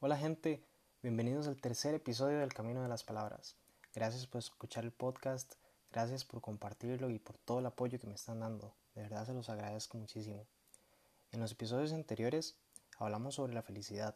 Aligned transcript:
Hola 0.00 0.16
gente, 0.16 0.62
bienvenidos 1.02 1.48
al 1.48 1.60
tercer 1.60 1.92
episodio 1.92 2.38
del 2.38 2.54
Camino 2.54 2.80
de 2.80 2.88
las 2.88 3.02
Palabras. 3.02 3.56
Gracias 3.92 4.28
por 4.28 4.38
escuchar 4.38 4.84
el 4.84 4.92
podcast, 4.92 5.54
gracias 5.90 6.24
por 6.24 6.40
compartirlo 6.40 7.10
y 7.10 7.18
por 7.18 7.36
todo 7.36 7.58
el 7.58 7.66
apoyo 7.66 7.98
que 7.98 8.06
me 8.06 8.14
están 8.14 8.38
dando. 8.38 8.72
De 8.94 9.02
verdad 9.02 9.26
se 9.26 9.34
los 9.34 9.48
agradezco 9.48 9.98
muchísimo. 9.98 10.46
En 11.32 11.40
los 11.40 11.50
episodios 11.50 11.92
anteriores 11.92 12.54
hablamos 13.00 13.34
sobre 13.34 13.54
la 13.54 13.62
felicidad 13.62 14.14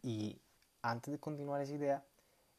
y 0.00 0.40
antes 0.80 1.10
de 1.10 1.18
continuar 1.18 1.60
esa 1.60 1.72
idea, 1.72 2.04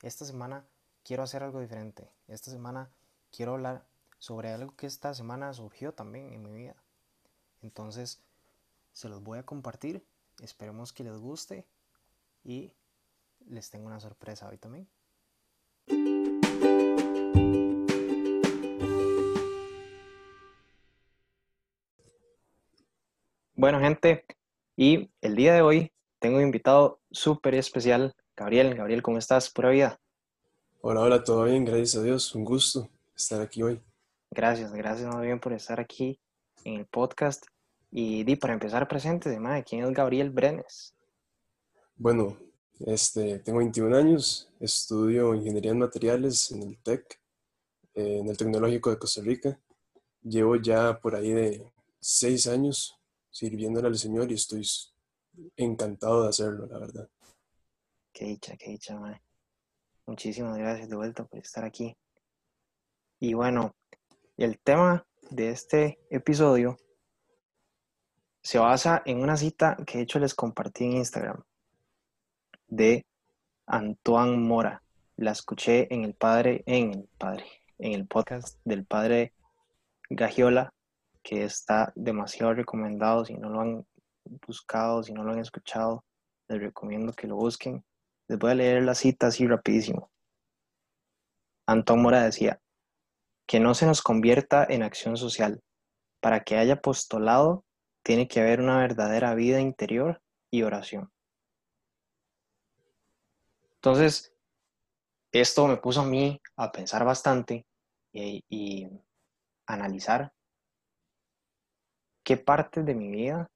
esta 0.01 0.25
semana 0.25 0.65
quiero 1.05 1.23
hacer 1.23 1.41
algo 1.41 1.61
diferente. 1.61 2.09
Esta 2.27 2.51
semana 2.51 2.89
quiero 3.31 3.53
hablar 3.53 3.85
sobre 4.19 4.51
algo 4.51 4.75
que 4.75 4.87
esta 4.87 5.13
semana 5.13 5.53
surgió 5.53 5.93
también 5.93 6.33
en 6.33 6.43
mi 6.43 6.51
vida. 6.51 6.75
Entonces, 7.61 8.19
se 8.91 9.07
los 9.07 9.23
voy 9.23 9.39
a 9.39 9.45
compartir. 9.45 10.05
Esperemos 10.41 10.91
que 10.91 11.05
les 11.05 11.15
guste 11.15 11.65
y 12.45 12.71
les 13.47 13.69
tengo 13.69 13.87
una 13.87 13.99
sorpresa 13.99 14.47
hoy 14.47 14.57
también. 14.57 14.87
Bueno 23.55 23.79
gente, 23.79 24.25
y 24.75 25.09
el 25.21 25.35
día 25.35 25.53
de 25.53 25.61
hoy 25.61 25.91
tengo 26.19 26.37
un 26.37 26.43
invitado 26.43 26.99
súper 27.09 27.55
especial, 27.55 28.13
Gabriel. 28.35 28.75
Gabriel, 28.75 29.01
¿cómo 29.01 29.17
estás? 29.17 29.49
Pura 29.49 29.69
vida. 29.69 29.99
Hola, 30.81 31.01
hola, 31.01 31.23
todo 31.23 31.45
bien, 31.45 31.65
gracias 31.65 31.95
a 31.95 32.03
Dios. 32.03 32.35
Un 32.35 32.45
gusto 32.45 32.89
estar 33.15 33.41
aquí 33.41 33.63
hoy. 33.63 33.81
Gracias, 34.29 34.71
gracias 34.73 35.13
muy 35.13 35.25
bien 35.25 35.39
por 35.39 35.53
estar 35.53 35.79
aquí 35.79 36.19
en 36.63 36.75
el 36.75 36.85
podcast. 36.85 37.45
Y 37.91 38.23
di, 38.23 38.35
para 38.35 38.53
empezar, 38.53 38.87
presente, 38.87 39.29
de 39.29 39.63
¿quién 39.63 39.85
es 39.85 39.91
Gabriel 39.91 40.29
Brenes? 40.29 40.94
Bueno, 41.97 42.37
este, 42.81 43.39
tengo 43.39 43.59
21 43.59 43.95
años, 43.95 44.51
estudio 44.59 45.33
ingeniería 45.33 45.71
en 45.71 45.79
materiales 45.79 46.51
en 46.51 46.63
el 46.63 46.77
TEC, 46.79 47.21
eh, 47.93 48.19
en 48.19 48.27
el 48.27 48.35
Tecnológico 48.35 48.89
de 48.89 48.99
Costa 48.99 49.21
Rica. 49.21 49.57
Llevo 50.21 50.57
ya 50.57 50.99
por 50.99 51.15
ahí 51.15 51.31
de 51.31 51.71
seis 52.01 52.47
años 52.47 52.99
sirviéndole 53.31 53.87
al 53.87 53.97
Señor 53.97 54.29
y 54.29 54.35
estoy 54.35 54.67
encantado 55.55 56.23
de 56.23 56.29
hacerlo, 56.29 56.65
la 56.65 56.79
verdad. 56.79 57.09
Qué 58.11 58.25
dicha, 58.25 58.57
qué 58.57 58.71
dicha, 58.71 58.99
mae. 58.99 59.21
Muchísimas 60.05 60.57
gracias 60.57 60.89
de 60.89 60.97
vuelta 60.97 61.23
por 61.23 61.39
estar 61.39 61.63
aquí. 61.63 61.95
Y 63.21 63.35
bueno, 63.35 63.73
el 64.35 64.59
tema 64.59 65.07
de 65.29 65.49
este 65.49 65.97
episodio 66.09 66.77
se 68.43 68.59
basa 68.59 69.01
en 69.05 69.21
una 69.21 69.37
cita 69.37 69.77
que 69.87 69.99
de 69.99 70.03
hecho 70.03 70.19
les 70.19 70.35
compartí 70.35 70.83
en 70.83 70.97
Instagram 70.97 71.41
de 72.67 73.05
Antoine 73.67 74.37
Mora. 74.37 74.83
La 75.17 75.31
escuché 75.31 75.93
en 75.93 76.03
el 76.03 76.13
padre, 76.13 76.63
en 76.65 76.93
el 76.93 77.09
padre, 77.17 77.45
en 77.77 77.93
el 77.93 78.07
podcast 78.07 78.59
del 78.65 78.85
padre 78.85 79.33
Gagiola, 80.09 80.73
que 81.23 81.43
está 81.43 81.93
demasiado 81.95 82.53
recomendado. 82.53 83.25
Si 83.25 83.35
no 83.35 83.49
lo 83.49 83.61
han 83.61 83.85
buscado, 84.45 85.03
si 85.03 85.13
no 85.13 85.23
lo 85.23 85.31
han 85.31 85.39
escuchado, 85.39 86.03
les 86.47 86.59
recomiendo 86.59 87.13
que 87.13 87.27
lo 87.27 87.35
busquen. 87.35 87.83
Les 88.27 88.37
voy 88.37 88.51
a 88.51 88.55
leer 88.55 88.83
la 88.83 88.95
cita 88.95 89.27
así 89.27 89.47
rapidísimo. 89.47 90.11
Antón 91.67 92.01
Mora 92.01 92.23
decía, 92.23 92.59
que 93.47 93.59
no 93.59 93.73
se 93.73 93.85
nos 93.85 94.01
convierta 94.01 94.65
en 94.67 94.83
acción 94.83 95.17
social. 95.17 95.61
Para 96.19 96.43
que 96.43 96.57
haya 96.57 96.75
apostolado, 96.75 97.63
tiene 98.03 98.27
que 98.27 98.39
haber 98.39 98.59
una 98.59 98.77
verdadera 98.77 99.35
vida 99.35 99.61
interior 99.61 100.21
y 100.51 100.63
oración. 100.63 101.11
Entonces, 103.85 104.33
esto 105.31 105.67
me 105.67 105.77
puso 105.77 106.01
a 106.01 106.05
mí 106.05 106.41
a 106.55 106.71
pensar 106.71 107.05
bastante 107.05 107.67
y, 108.11 108.89
analizar 109.67 110.33
qué 112.23 112.35
partes 112.37 112.83
de 112.83 112.95
mi 112.95 113.11
vida 113.11 113.51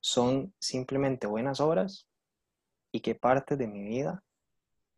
son 0.00 0.54
simplemente 0.60 1.26
buenas 1.26 1.60
obras 1.60 2.06
y 2.92 3.00
qué 3.00 3.14
partes 3.14 3.56
de 3.56 3.66
mi 3.66 3.82
vida 3.82 4.22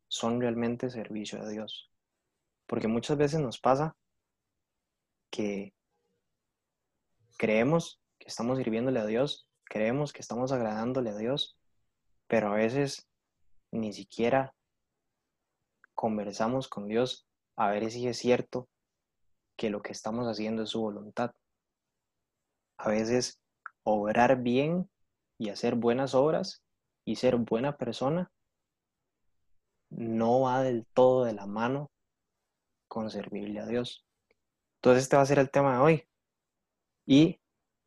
son 0.08 0.40
realmente 0.40 0.90
servicio 0.90 1.40
a 1.40 1.48
Dios. 1.48 1.88
Porque 2.66 2.88
muchas 2.88 3.16
veces 3.16 3.38
nos 3.38 3.60
pasa 3.60 3.96
que 5.30 5.72
creemos 7.36 8.00
que 8.18 8.26
estamos 8.26 8.58
sirviéndole 8.58 8.98
a 8.98 9.06
Dios, 9.06 9.48
creemos 9.62 10.12
que 10.12 10.22
estamos 10.22 10.50
agradándole 10.50 11.10
a 11.10 11.16
Dios, 11.16 11.56
pero 12.26 12.48
a 12.48 12.56
veces 12.56 13.08
ni 13.72 13.92
siquiera 13.92 14.54
conversamos 15.94 16.68
con 16.68 16.88
Dios 16.88 17.26
a 17.56 17.70
ver 17.70 17.90
si 17.90 18.06
es 18.06 18.18
cierto 18.18 18.68
que 19.56 19.70
lo 19.70 19.82
que 19.82 19.92
estamos 19.92 20.26
haciendo 20.26 20.62
es 20.62 20.70
su 20.70 20.80
voluntad. 20.80 21.32
A 22.78 22.90
veces 22.90 23.40
obrar 23.82 24.42
bien 24.42 24.90
y 25.38 25.48
hacer 25.48 25.74
buenas 25.74 26.14
obras 26.14 26.62
y 27.04 27.16
ser 27.16 27.36
buena 27.36 27.76
persona 27.76 28.30
no 29.88 30.40
va 30.40 30.62
del 30.62 30.86
todo 30.92 31.24
de 31.24 31.32
la 31.32 31.46
mano 31.46 31.90
con 32.88 33.10
servirle 33.10 33.60
a 33.60 33.66
Dios. 33.66 34.04
Entonces 34.76 35.04
este 35.04 35.16
va 35.16 35.22
a 35.22 35.26
ser 35.26 35.38
el 35.38 35.50
tema 35.50 35.76
de 35.76 35.82
hoy. 35.82 36.08
Y 37.06 37.40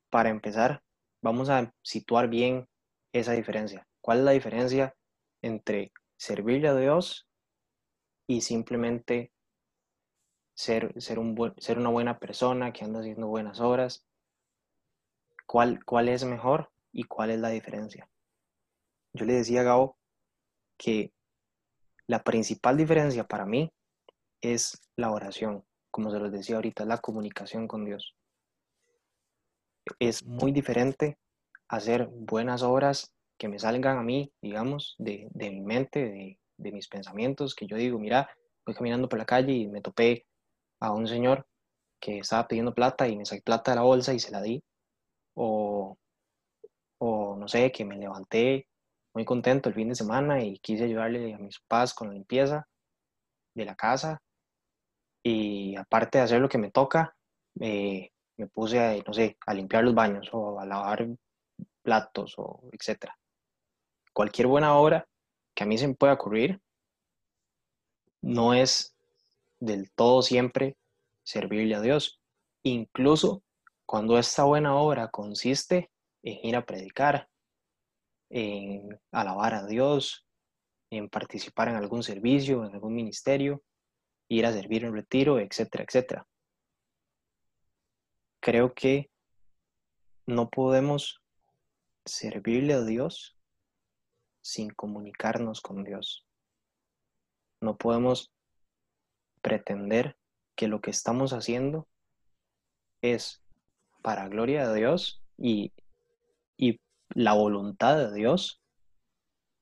para 0.10 0.30
empezar, 0.30 0.82
vamos 1.22 1.50
a 1.50 1.74
situar 1.82 2.30
bien 2.30 2.68
esa 3.14 3.34
diferencia. 3.34 3.88
¿Cuál 4.02 4.20
es 4.20 4.24
la 4.24 4.32
diferencia 4.32 4.96
entre 5.42 5.92
servirle 6.18 6.68
a 6.68 6.76
Dios 6.76 7.28
y 8.28 8.42
simplemente 8.42 9.32
ser, 10.54 10.94
ser, 11.02 11.20
un 11.20 11.54
ser 11.58 11.80
una 11.80 11.90
buena 11.90 12.20
persona 12.20 12.74
que 12.74 12.84
anda 12.84 13.00
haciendo 13.00 13.28
buenas 13.28 13.60
obras. 13.60 14.06
¿Cuál, 15.46 15.84
¿Cuál 15.86 16.10
es 16.10 16.26
mejor 16.26 16.70
y 16.92 17.06
cuál 17.06 17.32
es 17.32 17.40
la 17.40 17.50
diferencia? 17.50 18.10
Yo 19.14 19.26
le 19.26 19.34
decía 19.34 19.62
a 19.62 19.64
Gabo 19.64 19.98
que 20.78 21.12
la 22.08 22.24
principal 22.24 22.78
diferencia 22.78 23.24
para 23.24 23.46
mí 23.46 23.72
es 24.42 24.82
la 24.96 25.12
oración, 25.12 25.64
como 25.92 26.12
se 26.12 26.20
los 26.20 26.32
decía 26.32 26.56
ahorita, 26.56 26.86
la 26.86 26.98
comunicación 26.98 27.68
con 27.68 27.86
Dios. 27.86 28.16
Es 30.00 30.26
muy 30.26 30.52
diferente 30.52 31.18
hacer 31.68 32.08
buenas 32.08 32.64
obras 32.64 33.14
que 33.40 33.48
me 33.48 33.58
salgan 33.58 33.98
a 33.98 34.04
mí, 34.04 34.32
digamos, 34.42 34.96
de, 35.00 35.30
mi 35.34 35.62
mente, 35.62 36.38
de, 36.58 36.72
mis 36.72 36.90
pensamientos, 36.90 37.56
que 37.56 37.66
yo 37.66 37.78
digo, 37.78 37.98
mira, 37.98 38.30
voy 38.66 38.76
caminando 38.76 39.08
por 39.08 39.18
la 39.18 39.26
calle 39.26 39.54
y 39.54 39.68
me 39.68 39.82
topé 39.82 40.28
a 40.82 40.92
un 40.92 41.08
señor 41.08 41.48
que 42.02 42.20
estaba 42.20 42.48
pidiendo 42.48 42.76
plata 42.76 43.08
y 43.08 43.18
me 43.18 43.26
saqué 43.26 43.42
plata 43.42 43.72
de 43.72 43.76
la 43.78 43.84
bolsa 43.84 44.14
y 44.14 44.20
se 44.20 44.32
la 44.32 44.42
di. 44.42 44.62
O, 45.36 45.98
o 47.00 47.38
no 47.38 47.48
sé, 47.48 47.72
que 47.72 47.86
me 47.86 47.98
levanté 47.98 48.68
muy 49.14 49.24
contento 49.24 49.70
el 49.70 49.76
fin 49.76 49.90
de 49.90 49.96
semana 49.96 50.44
y 50.44 50.60
quise 50.60 50.84
ayudarle 50.84 51.34
a 51.34 51.40
mis 51.40 51.60
papás 51.60 51.94
con 51.94 52.10
la 52.10 52.16
limpieza 52.16 52.68
de 53.56 53.66
la 53.66 53.76
casa. 53.76 54.22
Y 55.24 55.78
aparte 55.78 56.18
de 56.18 56.26
hacer 56.26 56.42
lo 56.42 56.50
que 56.50 56.58
me 56.58 56.72
toca, 56.72 57.16
eh, 57.62 58.12
me 58.38 58.48
puse 58.48 58.80
a, 58.80 59.02
no 59.02 59.14
sé, 59.14 59.38
a 59.46 59.54
limpiar 59.54 59.86
los 59.86 59.96
baños 59.96 60.30
o 60.34 60.60
a 60.60 60.66
lavar 60.66 61.08
platos 61.82 62.34
o 62.38 62.70
etcétera 62.74 63.18
cualquier 64.20 64.48
buena 64.48 64.78
obra 64.78 65.08
que 65.56 65.64
a 65.64 65.66
mí 65.66 65.78
se 65.78 65.88
me 65.88 65.94
pueda 65.94 66.12
ocurrir 66.12 66.60
no 68.22 68.54
es 68.54 68.94
del 69.62 69.90
todo 69.94 70.24
siempre 70.24 70.76
servirle 71.24 71.76
a 71.76 71.80
Dios. 71.80 72.20
Incluso 72.64 73.44
cuando 73.86 74.20
esta 74.20 74.44
buena 74.44 74.76
obra 74.76 75.08
consiste 75.08 75.90
en 76.22 76.46
ir 76.46 76.58
a 76.58 76.66
predicar, 76.66 77.30
en 78.30 79.00
alabar 79.14 79.54
a 79.54 79.66
Dios, 79.66 80.26
en 80.90 81.08
participar 81.08 81.70
en 81.70 81.76
algún 81.76 82.04
servicio, 82.04 82.66
en 82.66 82.74
algún 82.74 82.96
ministerio, 82.96 83.64
ir 84.28 84.46
a 84.46 84.52
servir 84.52 84.84
en 84.84 84.96
retiro, 84.96 85.40
etcétera, 85.40 85.86
etcétera. 85.88 86.28
Creo 88.42 88.74
que 88.74 89.10
no 90.26 90.50
podemos 90.50 91.22
servirle 92.04 92.74
a 92.74 92.82
Dios 92.82 93.39
sin 94.42 94.70
comunicarnos 94.70 95.62
con 95.62 95.84
Dios. 95.84 96.26
No 97.62 97.78
podemos 97.78 98.32
pretender 99.42 100.18
que 100.56 100.68
lo 100.68 100.82
que 100.82 100.92
estamos 100.92 101.34
haciendo 101.34 101.88
es 103.02 103.42
para 104.02 104.28
gloria 104.28 104.68
de 104.68 104.80
Dios 104.80 105.22
y, 105.38 105.74
y 106.58 106.80
la 107.10 107.34
voluntad 107.34 107.98
de 107.98 108.14
Dios 108.14 108.62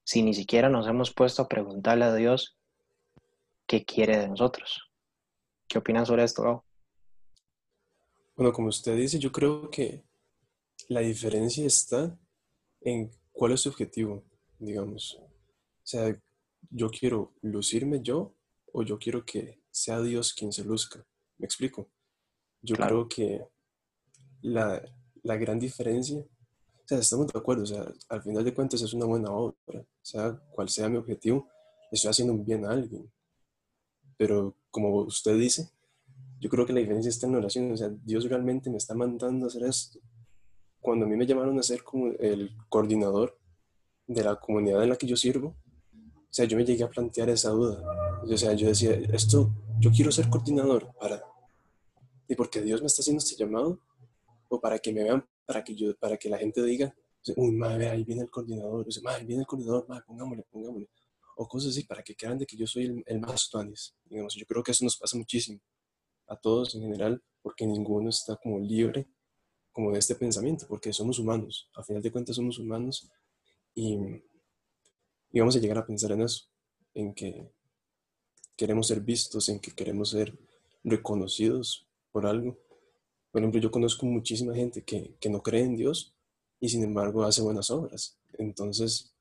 si 0.04 0.24
ni 0.24 0.34
siquiera 0.34 0.70
nos 0.70 0.88
hemos 0.88 1.14
puesto 1.14 1.42
a 1.42 1.50
preguntarle 1.50 2.06
a 2.06 2.16
Dios 2.16 2.58
qué 3.66 3.84
quiere 3.84 4.18
de 4.18 4.30
nosotros. 4.30 4.90
¿Qué 5.68 5.80
opinas 5.80 6.08
sobre 6.08 6.24
esto, 6.24 6.44
Gabo? 6.44 6.66
Bueno, 8.38 8.54
como 8.54 8.70
usted 8.70 8.96
dice, 8.96 9.20
yo 9.20 9.32
creo 9.34 9.70
que 9.70 10.06
la 10.88 11.02
diferencia 11.02 11.66
está 11.66 12.18
en 12.80 13.12
cuál 13.34 13.52
es 13.52 13.62
su 13.62 13.70
objetivo. 13.70 14.24
Digamos. 14.60 15.16
O 15.20 15.30
sea, 15.84 16.20
yo 16.70 16.90
quiero 16.90 17.34
lucirme 17.42 18.02
yo 18.02 18.36
o 18.74 18.84
yo 18.84 19.00
quiero 19.00 19.26
que 19.26 19.62
sea 19.72 20.02
Dios 20.02 20.34
quien 20.34 20.52
se 20.52 20.64
luzca. 20.64 21.06
¿Me 21.38 21.46
explico? 21.46 21.90
Yo 22.62 22.76
creo 22.76 23.08
que 23.08 23.46
la, 24.42 24.82
la, 25.24 25.38
gran 25.38 25.60
diferencia, 25.60 26.18
o 26.20 26.88
sea, 26.88 26.98
estamos 26.98 27.28
de 27.28 27.40
acuerdo, 27.40 27.64
o 27.64 27.68
sea, 27.68 27.92
al 28.10 28.22
final 28.24 28.44
de 28.44 28.54
cuentas 28.54 28.82
es 28.82 28.94
una 28.94 29.06
buena 29.06 29.32
obra, 29.32 29.80
o 29.80 29.86
sea, 30.02 30.42
cual 30.52 30.68
sea 30.70 30.90
mi 30.90 30.98
objetivo, 30.98 31.48
estoy 31.92 32.10
haciendo 32.10 32.34
un 32.34 32.44
bien 32.44 32.66
a 32.66 32.72
alguien. 32.72 33.12
Pero 34.18 34.56
como 34.72 35.02
usted 35.04 35.38
dice, 35.38 35.70
yo 36.40 36.50
creo 36.50 36.66
que 36.66 36.74
la 36.74 36.80
diferencia 36.80 37.10
está 37.10 37.28
en 37.28 37.34
la 37.34 37.40
oración, 37.40 37.72
o 37.72 37.78
sea, 37.78 37.90
Dios 38.04 38.26
realmente 38.26 38.70
me 38.70 38.78
está 38.78 38.96
mandando 38.96 39.46
a 39.46 39.50
hacer 39.50 39.64
esto. 39.64 40.00
Cuando 40.80 41.06
a 41.06 41.10
mí 41.10 41.16
me 41.16 41.26
llamaron 41.26 41.58
a 41.60 41.64
ser 41.64 41.84
como 41.84 42.08
el 42.20 42.56
coordinador 42.70 43.38
de 44.08 44.24
la 44.24 44.38
comunidad 44.38 44.84
en 44.84 44.90
la 44.90 44.96
que 44.96 45.08
yo 45.08 45.16
sirvo, 45.16 45.56
o 45.90 46.34
sea, 46.38 46.46
yo 46.46 46.58
me 46.58 46.66
llegué 46.66 46.84
a 46.84 46.90
plantear 46.90 47.30
esa 47.30 47.50
duda. 47.50 47.84
O 48.24 48.38
sea, 48.38 48.54
yo 48.54 48.68
decía, 48.68 48.92
esto, 49.14 49.52
yo 49.80 49.92
quiero 49.92 50.12
ser 50.12 50.30
coordinador 50.30 50.94
para, 51.00 51.24
y 52.28 52.36
porque 52.36 52.62
Dios 52.62 52.82
me 52.82 52.88
está 52.88 53.02
haciendo 53.02 53.20
este 53.20 53.36
llamado, 53.36 53.80
o 54.50 54.60
para 54.60 54.80
que 54.80 54.94
me 54.94 55.04
vean, 55.04 55.26
para 55.46 55.64
que 55.64 55.76
yo, 55.76 55.96
para 55.98 56.18
que 56.18 56.30
la 56.30 56.38
gente 56.38 56.64
diga, 56.64 56.94
uy, 57.36 57.52
madre, 57.52 57.90
ahí 57.90 58.04
viene 58.04 58.24
el 58.24 58.30
coordinador, 58.30 58.88
o 58.88 58.92
sea, 58.92 59.04
madre, 59.04 59.26
viene 59.26 59.42
el 59.42 59.48
coordinador, 59.48 59.88
madre, 59.88 60.04
pongámosle, 60.08 60.44
pongámosle 60.50 60.90
o 61.38 61.48
cosas 61.48 61.70
así, 61.70 61.84
para 61.84 62.04
que 62.04 62.16
crean 62.16 62.38
de 62.38 62.46
que 62.46 62.58
yo 62.58 62.66
soy 62.66 63.04
el, 63.06 63.20
más 63.20 63.50
tuanis. 63.50 63.96
Digamos, 64.06 64.34
yo 64.34 64.46
creo 64.46 64.64
que 64.64 64.72
eso 64.72 64.84
nos 64.84 64.98
pasa 64.98 65.16
muchísimo 65.18 65.60
a 66.28 66.36
todos 66.36 66.74
en 66.76 66.82
general, 66.82 67.24
porque 67.42 67.66
ninguno 67.66 68.10
está 68.10 68.36
como 68.36 68.60
libre 68.60 69.08
como 69.72 69.92
de 69.92 70.00
este 70.00 70.16
pensamiento, 70.16 70.66
porque 70.68 70.92
somos 70.92 71.20
humanos, 71.20 71.70
a 71.76 71.84
final 71.84 72.02
de 72.02 72.12
cuentas 72.12 72.36
somos 72.36 72.58
humanos 72.58 73.08
y, 73.78 73.96
y 75.32 75.40
vamos 75.40 75.56
a 75.56 75.60
llegar 75.60 75.78
a 75.78 75.86
pensar 75.86 76.12
en 76.12 76.24
eso, 76.24 76.46
en 76.96 77.14
que 77.14 77.48
queremos 78.56 78.88
ser 78.88 79.02
vistos, 79.02 79.50
en 79.50 79.60
que 79.60 79.72
queremos 79.72 80.10
ser 80.10 80.36
reconocidos 80.84 81.88
por 82.12 82.26
algo. 82.26 82.58
Por 83.32 83.42
ejemplo, 83.42 83.62
yo 83.62 83.70
conozco 83.70 84.08
muchísima 84.08 84.56
gente 84.56 84.84
que, 84.84 85.16
que 85.20 85.30
no 85.30 85.44
cree 85.44 85.62
en 85.62 85.76
Dios 85.76 86.16
y 86.60 86.70
sin 86.70 86.84
embargo 86.84 87.24
hace 87.24 87.44
buenas 87.44 87.70
obras. 87.70 88.18
Entonces, 88.40 89.14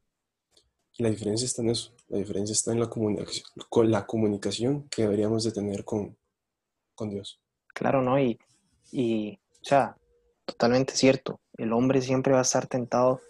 la 0.97 1.11
diferencia 1.11 1.45
está 1.45 1.61
en 1.61 1.69
eso, 1.69 1.93
la 2.09 2.17
diferencia 2.17 2.55
está 2.55 2.73
en 2.73 2.81
la 2.81 2.89
comunicación, 2.89 3.45
la 3.91 4.07
comunicación 4.07 4.89
que 4.89 5.03
deberíamos 5.03 5.45
de 5.45 5.53
tener 5.53 5.85
con, 5.85 6.17
con 6.95 7.11
Dios. 7.11 7.43
Claro, 7.75 8.01
¿no? 8.01 8.19
Y, 8.19 8.39
y, 8.91 9.39
o 9.61 9.65
sea, 9.65 9.99
totalmente 10.47 10.97
cierto, 10.97 11.41
el 11.59 11.75
hombre 11.75 12.01
siempre 12.01 12.33
va 12.33 12.39
a 12.39 12.49
estar 12.49 12.67
tentado 12.67 13.21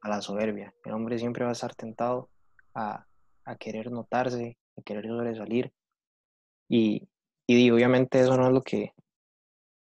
a 0.00 0.08
la 0.08 0.20
soberbia, 0.20 0.74
el 0.84 0.92
hombre 0.92 1.18
siempre 1.18 1.44
va 1.44 1.50
a 1.50 1.52
estar 1.52 1.74
tentado 1.74 2.30
a, 2.74 3.06
a 3.44 3.56
querer 3.56 3.90
notarse, 3.90 4.56
a 4.76 4.82
querer 4.82 5.06
sobresalir. 5.06 5.72
Y, 6.68 7.08
y 7.46 7.70
obviamente 7.70 8.20
eso 8.20 8.36
no 8.36 8.46
es 8.46 8.52
lo 8.52 8.62
que, 8.62 8.92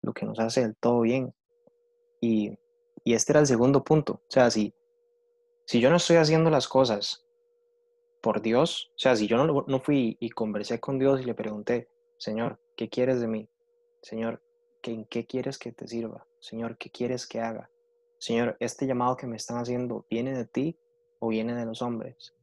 lo 0.03 0.13
que 0.13 0.27
nos 0.27 0.39
hace 0.39 0.63
del 0.63 0.77
todo 0.77 1.01
bien. 1.03 1.35
Y, 2.21 2.59
y 3.05 3.15
este 3.15 3.33
era 3.33 3.41
el 3.41 3.47
segundo 3.47 3.85
punto. 3.85 4.15
O 4.15 4.31
sea, 4.31 4.51
si, 4.51 4.75
si 5.67 5.81
yo 5.81 5.91
no 5.91 5.97
estoy 5.97 6.17
haciendo 6.17 6.51
las 6.51 6.69
cosas 6.69 7.25
por 8.23 8.41
Dios, 8.41 8.91
o 8.95 8.99
sea, 8.99 9.17
si 9.17 9.27
yo 9.27 9.37
no, 9.37 9.65
no 9.67 9.81
fui 9.81 10.17
y 10.21 10.31
conversé 10.31 10.81
con 10.81 10.99
Dios 10.99 11.21
y 11.21 11.25
le 11.25 11.35
pregunté, 11.35 11.89
Señor, 12.19 12.61
¿qué 12.77 12.89
quieres 12.89 13.21
de 13.21 13.29
mí? 13.29 13.49
Señor, 14.03 14.43
¿en 14.83 15.05
qué 15.07 15.27
quieres 15.27 15.59
que 15.59 15.73
te 15.73 15.87
sirva? 15.87 16.27
Señor, 16.41 16.77
¿qué 16.79 16.91
quieres 16.91 17.27
que 17.27 17.41
haga? 17.41 17.69
Señor, 18.23 18.57
este 18.61 18.87
llamado 18.87 19.17
que 19.17 19.27
me 19.27 19.37
están 19.37 19.59
haciendo, 19.59 20.07
¿viene 20.09 20.33
de 20.33 20.45
ti 20.45 20.79
o 21.19 21.27
viene 21.27 21.57
de 21.57 21.67
los 21.67 21.83
hombres? 21.83 22.37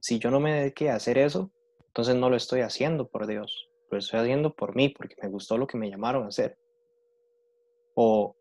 Si 0.00 0.18
yo 0.18 0.30
no 0.30 0.38
me 0.38 0.52
dediqué 0.52 0.90
a 0.90 0.96
hacer 0.96 1.16
eso, 1.16 1.50
entonces 1.86 2.14
no 2.14 2.28
lo 2.28 2.36
estoy 2.36 2.60
haciendo 2.60 3.08
por 3.08 3.26
Dios, 3.26 3.70
lo 3.90 3.96
estoy 3.96 4.20
haciendo 4.20 4.54
por 4.54 4.76
mí, 4.76 4.90
porque 4.90 5.14
me 5.22 5.30
gustó 5.30 5.56
lo 5.56 5.66
que 5.66 5.78
me 5.78 5.88
llamaron 5.88 6.24
a 6.24 6.28
hacer. 6.28 6.58
O 7.94 8.36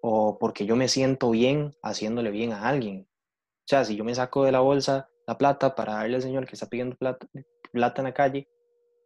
o 0.00 0.38
porque 0.38 0.64
yo 0.64 0.74
me 0.74 0.88
siento 0.88 1.30
bien 1.30 1.74
haciéndole 1.82 2.30
bien 2.30 2.52
a 2.52 2.66
alguien. 2.66 3.06
O 3.10 3.66
sea, 3.66 3.84
si 3.84 3.94
yo 3.94 4.04
me 4.04 4.14
saco 4.14 4.44
de 4.44 4.52
la 4.52 4.60
bolsa 4.60 5.10
la 5.26 5.36
plata 5.36 5.74
para 5.74 5.96
darle 5.96 6.16
al 6.16 6.22
señor 6.22 6.46
que 6.46 6.54
está 6.54 6.66
pidiendo 6.66 6.96
plata, 6.96 7.26
plata 7.72 8.00
en 8.00 8.04
la 8.04 8.14
calle 8.14 8.48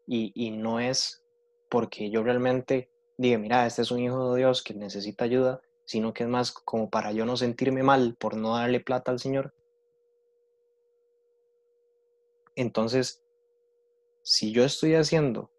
y, 0.07 0.31
y 0.35 0.53
no 0.53 0.79
es 0.79 1.25
porque 1.69 2.09
yo 2.09 2.23
realmente 2.23 2.89
diga, 3.19 3.37
mira, 3.39 3.67
este 3.67 3.83
es 3.83 3.91
un 3.91 3.99
hijo 3.99 4.33
de 4.33 4.41
Dios 4.41 4.63
que 4.63 4.75
necesita 4.75 5.25
ayuda, 5.25 5.61
sino 5.91 6.15
que 6.15 6.23
es 6.23 6.29
más 6.29 6.53
como 6.53 6.89
para 6.89 7.11
yo 7.11 7.27
no 7.27 7.37
sentirme 7.37 7.83
mal 7.83 8.15
por 8.15 8.37
no 8.37 8.55
darle 8.55 8.79
plata 8.79 9.11
al 9.11 9.19
Señor. 9.19 9.53
Entonces, 12.55 13.25
si 14.23 14.53
yo 14.53 14.63
estoy 14.63 14.95
haciendo 14.95 15.51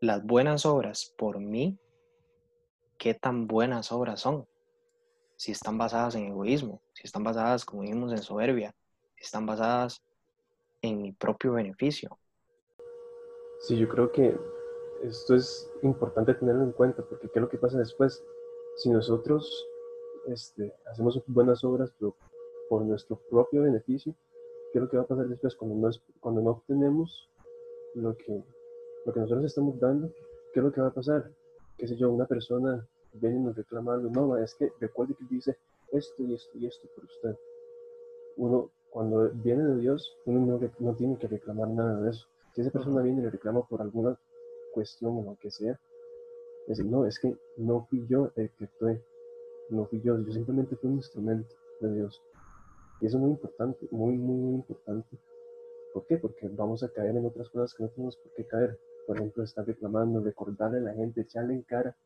las 0.00 0.24
buenas 0.24 0.66
obras 0.66 1.14
por 1.16 1.38
mí, 1.38 1.78
qué 2.98 3.14
tan 3.14 3.46
buenas 3.46 3.92
obras 3.92 4.18
son. 4.18 4.48
Si 5.36 5.52
están 5.52 5.78
basadas 5.78 6.16
en 6.16 6.24
egoísmo, 6.24 6.82
si 6.92 7.06
están 7.06 7.22
basadas, 7.22 7.64
como 7.64 7.82
dijimos, 7.82 8.10
en 8.10 8.18
soberbia, 8.18 8.74
si 9.14 9.22
están 9.22 9.46
basadas 9.46 10.02
en 10.82 11.00
mi 11.00 11.12
propio 11.12 11.52
beneficio. 11.52 12.18
Sí, 13.60 13.78
yo 13.78 13.88
creo 13.88 14.10
que 14.10 14.36
esto 15.04 15.36
es 15.36 15.70
importante 15.84 16.34
tenerlo 16.34 16.64
en 16.64 16.72
cuenta, 16.72 17.04
porque 17.04 17.28
¿qué 17.28 17.38
es 17.38 17.42
lo 17.42 17.48
que 17.48 17.58
pasa 17.58 17.78
después? 17.78 18.20
Si 18.76 18.90
nosotros 18.90 19.66
este, 20.26 20.74
hacemos 20.90 21.22
buenas 21.26 21.62
obras, 21.64 21.92
pero 21.98 22.16
por 22.68 22.82
nuestro 22.82 23.16
propio 23.30 23.62
beneficio, 23.62 24.14
¿qué 24.72 24.78
es 24.78 24.82
lo 24.82 24.90
que 24.90 24.96
va 24.96 25.04
a 25.04 25.06
pasar 25.06 25.28
después 25.28 25.54
cuando 25.54 25.76
no, 25.76 25.90
cuando 26.20 26.40
no 26.40 26.50
obtenemos 26.50 27.30
lo 27.94 28.16
que, 28.16 28.42
lo 29.04 29.12
que 29.12 29.20
nosotros 29.20 29.46
estamos 29.46 29.78
dando? 29.78 30.08
¿Qué 30.52 30.60
es 30.60 30.64
lo 30.64 30.72
que 30.72 30.80
va 30.80 30.88
a 30.88 30.94
pasar? 30.94 31.30
qué 31.76 31.88
sé 31.88 31.96
yo, 31.96 32.10
una 32.10 32.26
persona 32.26 32.86
viene 33.12 33.36
y 33.36 33.40
nos 33.40 33.56
reclama 33.56 33.94
algo, 33.94 34.10
no, 34.10 34.36
es 34.36 34.54
que 34.54 34.72
recuerde 34.80 35.14
que 35.14 35.24
dice 35.30 35.56
esto 35.92 36.22
y 36.22 36.34
esto 36.34 36.58
y 36.58 36.66
esto 36.66 36.88
por 36.94 37.04
usted. 37.04 37.36
Uno, 38.36 38.70
cuando 38.90 39.30
viene 39.30 39.64
de 39.64 39.76
Dios, 39.76 40.16
uno 40.26 40.40
no, 40.40 40.70
no 40.80 40.94
tiene 40.94 41.16
que 41.18 41.28
reclamar 41.28 41.68
nada 41.68 42.00
de 42.00 42.10
eso. 42.10 42.26
Si 42.54 42.60
esa 42.60 42.70
persona 42.70 43.02
viene 43.02 43.20
y 43.20 43.24
le 43.24 43.30
reclama 43.30 43.62
por 43.66 43.80
alguna 43.80 44.18
cuestión 44.72 45.18
o 45.18 45.22
lo 45.22 45.36
que 45.36 45.50
sea, 45.50 45.78
decir, 46.66 46.86
no, 46.86 47.06
es 47.06 47.18
que 47.18 47.36
no 47.56 47.86
fui 47.88 48.06
yo 48.08 48.30
el 48.36 48.50
que 48.50 48.64
actué, 48.64 49.02
no 49.70 49.86
fui 49.86 50.00
yo, 50.02 50.18
yo 50.18 50.32
simplemente 50.32 50.76
fui 50.76 50.90
un 50.90 50.96
instrumento 50.96 51.54
de 51.80 51.94
Dios. 51.94 52.22
Y 53.00 53.06
eso 53.06 53.16
es 53.16 53.22
muy 53.22 53.30
importante, 53.32 53.86
muy, 53.90 54.16
muy, 54.16 54.36
muy 54.36 54.54
importante. 54.54 55.18
¿Por 55.92 56.06
qué? 56.06 56.16
Porque 56.18 56.48
vamos 56.48 56.82
a 56.82 56.88
caer 56.88 57.16
en 57.16 57.26
otras 57.26 57.48
cosas 57.50 57.74
que 57.74 57.82
no 57.82 57.88
tenemos 57.90 58.16
por 58.16 58.32
qué 58.32 58.46
caer 58.46 58.78
por 59.06 59.16
ejemplo, 59.16 59.44
estar 59.44 59.66
reclamando, 59.66 60.20
recordarle 60.20 60.78
a 60.78 60.82
la 60.82 60.94
gente, 60.94 61.22
echarle 61.22 61.54
en 61.54 61.62
cara 61.62 61.96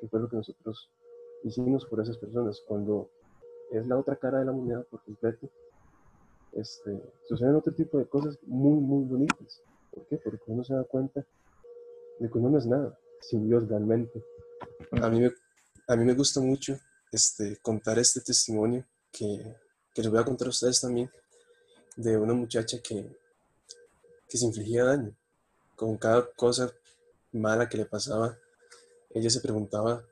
que 0.00 0.08
fue 0.08 0.20
lo 0.20 0.28
que 0.28 0.36
nosotros 0.36 0.90
hicimos 1.42 1.86
por 1.86 2.00
esas 2.00 2.18
personas, 2.18 2.62
cuando 2.66 3.10
es 3.70 3.86
la 3.86 3.98
otra 3.98 4.16
cara 4.16 4.40
de 4.40 4.44
la 4.44 4.52
moneda 4.52 4.82
por 4.90 5.02
completo, 5.02 5.48
este, 6.52 7.00
suceden 7.24 7.56
otro 7.56 7.72
tipo 7.72 7.98
de 7.98 8.06
cosas 8.06 8.38
muy, 8.46 8.80
muy 8.80 9.04
bonitas. 9.04 9.62
¿Por 9.90 10.06
qué? 10.06 10.18
Porque 10.18 10.44
uno 10.46 10.64
se 10.64 10.74
da 10.74 10.84
cuenta 10.84 11.24
de 12.18 12.30
que 12.30 12.38
uno 12.38 12.50
no 12.50 12.58
es 12.58 12.66
nada 12.66 12.98
sin 13.20 13.46
Dios 13.48 13.68
realmente. 13.68 14.24
A 15.02 15.08
mí 15.08 15.20
me, 15.20 15.32
a 15.88 15.96
mí 15.96 16.04
me 16.04 16.14
gusta 16.14 16.40
mucho 16.40 16.78
este, 17.12 17.56
contar 17.58 17.98
este 17.98 18.20
testimonio 18.20 18.84
que, 19.12 19.56
que 19.94 20.02
les 20.02 20.10
voy 20.10 20.20
a 20.20 20.24
contar 20.24 20.48
a 20.48 20.50
ustedes 20.50 20.80
también, 20.80 21.10
de 21.96 22.16
una 22.16 22.34
muchacha 22.34 22.78
que, 22.82 23.18
que 24.28 24.38
se 24.38 24.44
infligía 24.44 24.84
daño 24.84 25.16
con 25.76 25.96
cada 25.98 26.28
cosa 26.32 26.72
mala 27.32 27.68
que 27.68 27.76
le 27.76 27.84
pasaba, 27.84 28.36
ella 29.10 29.30
se 29.30 29.40
preguntaba, 29.40 30.02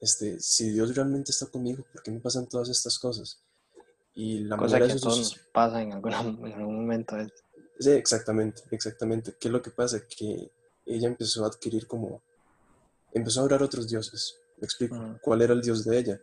este, 0.00 0.40
si 0.40 0.70
Dios 0.70 0.94
realmente 0.94 1.32
está 1.32 1.46
conmigo, 1.46 1.84
¿por 1.92 2.02
qué 2.02 2.10
me 2.10 2.20
pasan 2.20 2.48
todas 2.48 2.68
estas 2.68 2.98
cosas? 2.98 3.40
Y 4.14 4.40
la 4.40 4.56
cosa 4.56 4.78
que 4.78 4.84
a 4.84 4.96
todos 4.96 5.18
nos 5.18 5.38
pasa 5.52 5.82
en, 5.82 5.92
algún, 5.92 6.76
momento. 6.76 7.16
Sí, 7.78 7.90
exactamente, 7.90 8.62
exactamente. 8.70 9.34
¿Qué 9.38 9.48
es 9.48 9.52
lo 9.52 9.60
que 9.60 9.70
pasa? 9.70 10.00
Que 10.06 10.50
ella 10.86 11.08
empezó 11.08 11.44
a 11.44 11.48
adquirir 11.48 11.86
como, 11.86 12.22
empezó 13.12 13.40
a 13.40 13.44
orar 13.44 13.62
a 13.62 13.66
otros 13.66 13.88
dioses. 13.88 14.36
Me 14.58 14.66
explico. 14.66 14.96
¿Cuál 15.22 15.42
era 15.42 15.52
el 15.52 15.60
dios 15.60 15.84
de 15.84 15.98
ella? 15.98 16.20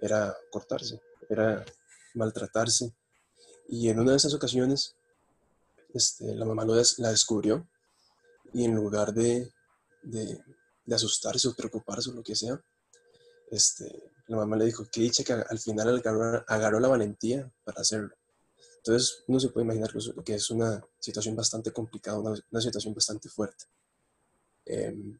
Era 0.00 0.36
cortarse, 0.50 1.00
era 1.28 1.64
maltratarse. 2.14 2.94
Y 3.68 3.88
en 3.88 3.98
una 3.98 4.12
de 4.12 4.16
esas 4.16 4.34
ocasiones, 4.34 4.94
este, 5.92 6.34
la 6.34 6.44
mamá 6.44 6.64
lo 6.64 6.74
la 6.74 7.10
descubrió 7.10 7.68
y 8.52 8.64
en 8.64 8.74
lugar 8.74 9.12
de, 9.12 9.50
de, 10.02 10.40
de, 10.84 10.94
asustarse 10.94 11.48
o 11.48 11.54
preocuparse 11.54 12.10
o 12.10 12.14
lo 12.14 12.22
que 12.22 12.34
sea, 12.34 12.60
este, 13.50 14.10
la 14.26 14.36
mamá 14.36 14.56
le 14.56 14.66
dijo 14.66 14.86
que 14.90 15.02
dicha 15.02 15.24
que 15.24 15.32
al 15.32 15.58
final 15.58 15.96
agarró, 15.96 16.44
agarró 16.46 16.80
la 16.80 16.88
valentía 16.88 17.50
para 17.64 17.80
hacerlo. 17.80 18.14
Entonces 18.78 19.24
uno 19.26 19.40
se 19.40 19.48
puede 19.48 19.64
imaginar 19.64 19.90
que 20.24 20.34
es 20.34 20.50
una 20.50 20.84
situación 20.98 21.34
bastante 21.34 21.72
complicada, 21.72 22.18
una, 22.18 22.34
una 22.50 22.60
situación 22.60 22.92
bastante 22.92 23.28
fuerte. 23.28 23.64
Em, 24.66 25.18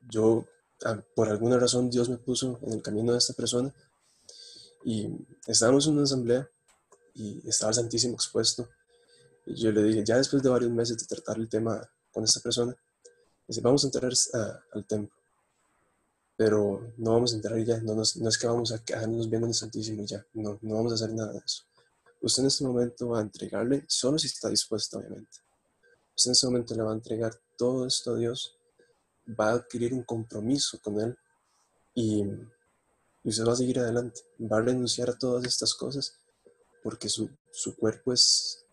yo, 0.00 0.46
por 1.14 1.28
alguna 1.28 1.58
razón, 1.58 1.90
Dios 1.90 2.08
me 2.08 2.18
puso 2.18 2.58
en 2.62 2.74
el 2.74 2.82
camino 2.82 3.12
de 3.12 3.18
esta 3.18 3.32
persona 3.32 3.74
y 4.84 5.08
estábamos 5.46 5.86
en 5.86 5.94
una 5.94 6.04
asamblea 6.04 6.48
y 7.14 7.48
estaba 7.48 7.70
el 7.70 7.76
Santísimo 7.76 8.14
expuesto. 8.14 8.68
Y 9.46 9.54
yo 9.54 9.72
le 9.72 9.82
dije, 9.82 10.04
ya 10.04 10.16
después 10.16 10.42
de 10.42 10.48
varios 10.48 10.70
meses 10.70 10.98
de 10.98 11.06
tratar 11.06 11.38
el 11.38 11.48
tema 11.48 11.80
con 12.12 12.24
esta 12.24 12.40
persona, 12.40 12.74
dice, 13.46 13.60
vamos 13.60 13.84
a 13.84 13.86
entrar 13.88 14.12
al 14.72 14.86
templo, 14.86 15.16
pero 16.36 16.92
no 16.98 17.12
vamos 17.12 17.32
a 17.32 17.36
entrar 17.36 17.58
ya, 17.64 17.78
no, 17.80 17.94
no 17.94 18.02
es 18.28 18.38
que 18.38 18.46
vamos 18.46 18.72
a 18.72 18.84
quedarnos 18.84 19.28
viendo 19.30 19.46
el 19.46 19.54
Santísimo 19.54 20.02
y 20.02 20.06
ya, 20.06 20.24
no, 20.34 20.58
no 20.62 20.74
vamos 20.74 20.92
a 20.92 20.94
hacer 20.96 21.12
nada 21.12 21.32
de 21.32 21.38
eso. 21.38 21.64
Usted 22.20 22.42
en 22.42 22.46
este 22.48 22.64
momento 22.64 23.08
va 23.08 23.20
a 23.20 23.22
entregarle, 23.22 23.84
solo 23.88 24.18
si 24.18 24.26
está 24.26 24.48
dispuesto, 24.48 24.98
obviamente. 24.98 25.38
Usted 26.16 26.30
en 26.30 26.32
este 26.32 26.46
momento 26.46 26.74
le 26.74 26.82
va 26.82 26.90
a 26.90 26.94
entregar 26.94 27.34
todo 27.56 27.86
esto 27.86 28.14
a 28.14 28.16
Dios, 28.16 28.56
va 29.28 29.50
a 29.50 29.54
adquirir 29.54 29.92
un 29.92 30.02
compromiso 30.02 30.78
con 30.80 31.00
Él 31.00 31.16
y, 31.94 32.24
y 33.24 33.40
va 33.40 33.52
a 33.52 33.56
seguir 33.56 33.78
adelante, 33.78 34.20
va 34.40 34.58
a 34.58 34.62
renunciar 34.62 35.10
a 35.10 35.18
todas 35.18 35.44
estas 35.44 35.74
cosas 35.74 36.18
porque 36.82 37.08
su, 37.08 37.28
su 37.50 37.74
cuerpo 37.76 38.12
es, 38.12 38.64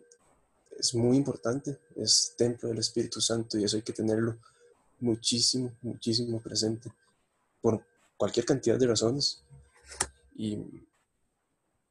es 0.78 0.94
muy 0.94 1.16
importante, 1.16 1.78
es 1.96 2.34
templo 2.36 2.68
del 2.68 2.78
Espíritu 2.78 3.20
Santo 3.20 3.58
y 3.58 3.64
eso 3.64 3.76
hay 3.76 3.82
que 3.82 3.92
tenerlo 3.92 4.38
muchísimo, 5.00 5.72
muchísimo 5.82 6.40
presente 6.40 6.92
por 7.60 7.84
cualquier 8.16 8.46
cantidad 8.46 8.78
de 8.78 8.86
razones. 8.86 9.42
Y, 10.36 10.58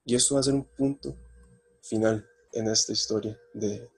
y 0.05 0.15
esto 0.15 0.35
va 0.35 0.41
a 0.41 0.43
ser 0.43 0.53
un 0.53 0.65
punto 0.65 1.15
final 1.81 2.27
en 2.51 2.67
esta 2.67 2.93
historia 2.93 3.37
de, 3.53 3.89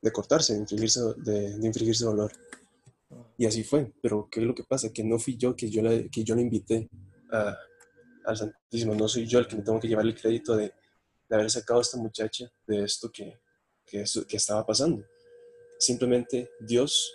de 0.00 0.12
cortarse, 0.12 0.54
de 0.54 0.60
infligirse, 0.60 1.00
de, 1.16 1.66
infligirse 1.66 2.04
dolor. 2.04 2.32
Y 3.36 3.46
así 3.46 3.64
fue, 3.64 3.92
pero 4.00 4.28
¿qué 4.30 4.40
es 4.40 4.46
lo 4.46 4.54
que 4.54 4.64
pasa? 4.64 4.92
Que 4.92 5.02
no 5.02 5.18
fui 5.18 5.36
yo 5.36 5.56
que 5.56 5.70
yo 5.70 5.82
le, 5.82 6.08
que 6.08 6.22
yo 6.22 6.34
le 6.34 6.42
invité 6.42 6.88
a, 7.30 7.56
al 8.24 8.36
Santísimo, 8.36 8.94
no 8.94 9.08
soy 9.08 9.26
yo 9.26 9.38
el 9.38 9.46
que 9.46 9.56
me 9.56 9.62
tengo 9.62 9.80
que 9.80 9.88
llevar 9.88 10.04
el 10.04 10.14
crédito 10.14 10.56
de, 10.56 10.72
de 11.28 11.36
haber 11.36 11.50
sacado 11.50 11.80
a 11.80 11.82
esta 11.82 11.98
muchacha 11.98 12.50
de 12.66 12.84
esto 12.84 13.10
que, 13.10 13.38
que, 13.84 14.04
que 14.28 14.36
estaba 14.36 14.64
pasando. 14.64 15.04
Simplemente 15.78 16.50
Dios 16.60 17.12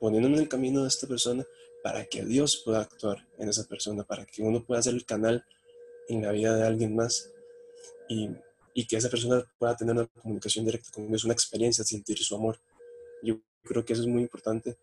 poniéndome 0.00 0.36
en 0.36 0.42
el 0.42 0.48
camino 0.48 0.82
de 0.82 0.88
esta 0.88 1.06
persona 1.06 1.44
para 1.82 2.04
que 2.06 2.24
Dios 2.24 2.62
pueda 2.64 2.80
actuar 2.80 3.26
en 3.38 3.48
esa 3.48 3.64
persona, 3.64 4.04
para 4.04 4.24
que 4.24 4.42
uno 4.42 4.64
pueda 4.64 4.82
ser 4.82 4.94
el 4.94 5.04
canal 5.04 5.44
en 6.08 6.22
la 6.22 6.32
vida 6.32 6.56
de 6.56 6.66
alguien 6.66 6.96
más 6.96 7.30
y, 8.08 8.30
y 8.74 8.86
que 8.86 8.96
esa 8.96 9.08
persona 9.08 9.44
pueda 9.58 9.76
tener 9.76 9.94
una 9.94 10.06
comunicación 10.06 10.64
directa 10.64 10.90
con 10.92 11.06
Dios, 11.08 11.24
una 11.24 11.34
experiencia, 11.34 11.84
sentir 11.84 12.18
su 12.18 12.34
amor. 12.34 12.58
Yo 13.22 13.40
creo 13.62 13.84
que 13.84 13.92
eso 13.92 14.02
es 14.02 14.08
muy 14.08 14.22
importante, 14.22 14.76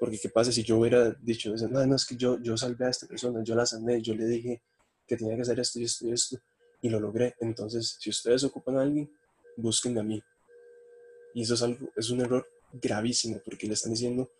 porque 0.00 0.18
qué 0.18 0.28
pasa 0.28 0.52
si 0.52 0.62
yo 0.62 0.78
hubiera 0.78 1.10
dicho, 1.20 1.54
no, 1.70 1.86
no, 1.86 1.96
es 1.96 2.04
que 2.04 2.16
yo, 2.16 2.38
yo 2.40 2.56
salvé 2.56 2.86
a 2.86 2.90
esta 2.90 3.06
persona, 3.06 3.42
yo 3.42 3.54
la 3.54 3.66
sané, 3.66 4.02
yo 4.02 4.14
le 4.14 4.26
dije 4.26 4.62
que 5.06 5.16
tenía 5.16 5.36
que 5.36 5.42
hacer 5.42 5.60
esto 5.60 5.80
y 5.80 5.84
esto 5.84 6.06
y 6.06 6.12
esto, 6.12 6.38
y 6.80 6.88
lo 6.88 7.00
logré. 7.00 7.34
Entonces, 7.40 7.96
si 8.00 8.10
ustedes 8.10 8.44
ocupan 8.44 8.76
a 8.76 8.82
alguien, 8.82 9.10
busquen 9.56 9.98
a 9.98 10.02
mí. 10.02 10.22
Y 11.34 11.42
eso 11.42 11.54
es, 11.54 11.62
algo, 11.62 11.88
es 11.96 12.10
un 12.10 12.20
error 12.20 12.46
gravísimo, 12.72 13.40
porque 13.44 13.66
le 13.66 13.74
están 13.74 13.92
diciendo, 13.92 14.30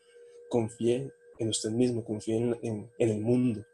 confíe 0.49 1.13
en 1.39 1.49
usted 1.49 1.71
mismo, 1.71 2.05
confíe 2.05 2.37
en, 2.37 2.91
en, 2.99 3.11
el 3.11 3.21
mundo. 3.21 3.65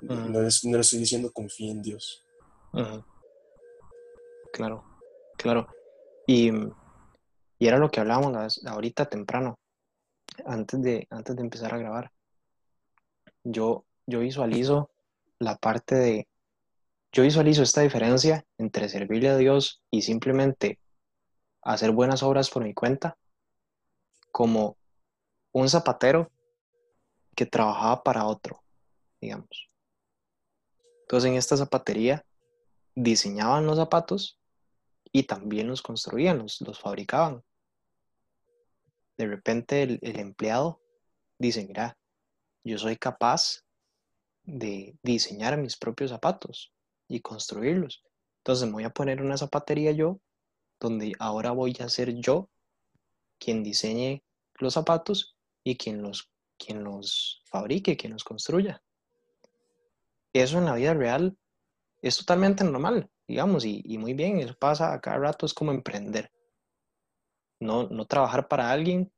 no, 0.00 0.42
les, 0.42 0.64
no, 0.64 0.76
le 0.76 0.80
estoy 0.80 0.98
diciendo 0.98 1.32
confíe 1.32 1.70
en 1.70 1.82
Dios. 1.82 2.24
Claro, 4.52 4.84
claro. 5.36 5.66
Y, 6.26 6.50
y, 7.58 7.66
era 7.66 7.78
lo 7.78 7.90
que 7.90 8.00
hablábamos 8.00 8.60
ahorita 8.66 9.06
temprano, 9.06 9.58
antes 10.44 10.82
de, 10.82 11.06
antes 11.10 11.36
de 11.36 11.42
empezar 11.42 11.74
a 11.74 11.78
grabar. 11.78 12.12
Yo, 13.44 13.84
yo 14.06 14.20
visualizo 14.20 14.90
la 15.38 15.56
parte 15.56 15.94
de, 15.94 16.28
yo 17.12 17.22
visualizo 17.22 17.62
esta 17.62 17.80
diferencia 17.80 18.44
entre 18.58 18.88
servirle 18.88 19.28
a 19.28 19.36
Dios 19.36 19.82
y 19.90 20.02
simplemente 20.02 20.78
hacer 21.62 21.90
buenas 21.90 22.22
obras 22.22 22.50
por 22.50 22.62
mi 22.62 22.74
cuenta 22.74 23.16
como 24.30 24.76
un 25.52 25.68
zapatero 25.68 26.30
que 27.34 27.46
trabajaba 27.46 28.02
para 28.02 28.26
otro, 28.26 28.62
digamos. 29.20 29.70
Entonces 31.02 31.30
en 31.30 31.36
esta 31.36 31.56
zapatería 31.56 32.24
diseñaban 32.94 33.66
los 33.66 33.76
zapatos 33.76 34.38
y 35.12 35.22
también 35.22 35.68
los 35.68 35.82
construían, 35.82 36.38
los, 36.38 36.80
fabricaban. 36.80 37.42
De 39.16 39.26
repente 39.26 39.82
el, 39.82 40.00
empleado 40.02 40.80
dice, 41.38 41.64
mira, 41.66 41.98
yo 42.64 42.78
soy 42.78 42.96
capaz 42.96 43.64
de 44.44 44.96
diseñar 45.02 45.56
mis 45.56 45.76
propios 45.76 46.10
zapatos 46.10 46.72
y 47.08 47.20
construirlos. 47.20 48.04
Entonces 48.38 48.66
me 48.66 48.74
voy 48.74 48.84
a 48.84 48.90
poner 48.90 49.22
una 49.22 49.36
zapatería 49.36 49.92
yo, 49.92 50.20
donde 50.78 51.12
ahora 51.18 51.52
voy 51.52 51.76
a 51.80 51.88
ser 51.88 52.14
yo 52.14 52.50
quien 53.38 53.62
diseñe 53.62 54.22
los 54.58 54.74
zapatos 54.74 55.36
y 55.64 55.76
quien 55.76 56.02
los 56.02 56.30
quien 56.58 56.84
los 56.84 57.42
fabrique, 57.44 57.96
quien 57.96 58.12
los 58.12 58.24
construya. 58.24 58.82
Eso 60.32 60.58
en 60.58 60.66
la 60.66 60.74
vida 60.74 60.94
real 60.94 61.36
es 62.02 62.18
totalmente 62.18 62.64
normal, 62.64 63.10
digamos, 63.26 63.64
y, 63.64 63.82
muy 63.98 64.14
bien, 64.14 64.38
eso 64.38 64.54
pasa 64.58 64.92
a 64.92 65.00
cada 65.00 65.18
rato, 65.18 65.46
es 65.46 65.54
como 65.54 65.72
emprender. 65.72 66.30
No, 67.60 67.88
no 67.88 68.04
trabajar 68.06 68.48
para 68.48 68.70
alguien 68.70 69.10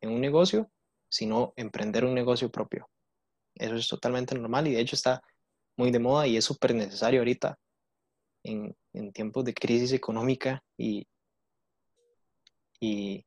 en 0.00 0.10
un 0.10 0.20
negocio, 0.20 0.70
sino 1.08 1.52
emprender 1.56 2.04
un 2.04 2.14
negocio 2.14 2.50
propio. 2.50 2.88
Eso 3.54 3.76
es 3.76 3.88
totalmente 3.88 4.34
normal 4.34 4.66
y 4.66 4.72
de 4.72 4.80
hecho 4.80 4.96
está 4.96 5.22
muy 5.76 5.90
de 5.90 6.00
moda 6.00 6.26
y 6.26 6.36
es 6.36 6.44
súper 6.44 6.74
necesario 6.74 7.20
ahorita 7.20 7.58
en, 8.42 8.76
en, 8.92 9.12
tiempos 9.12 9.44
de 9.44 9.54
crisis 9.54 9.92
económica 9.92 10.62
y, 10.76 11.06
y, 12.80 13.24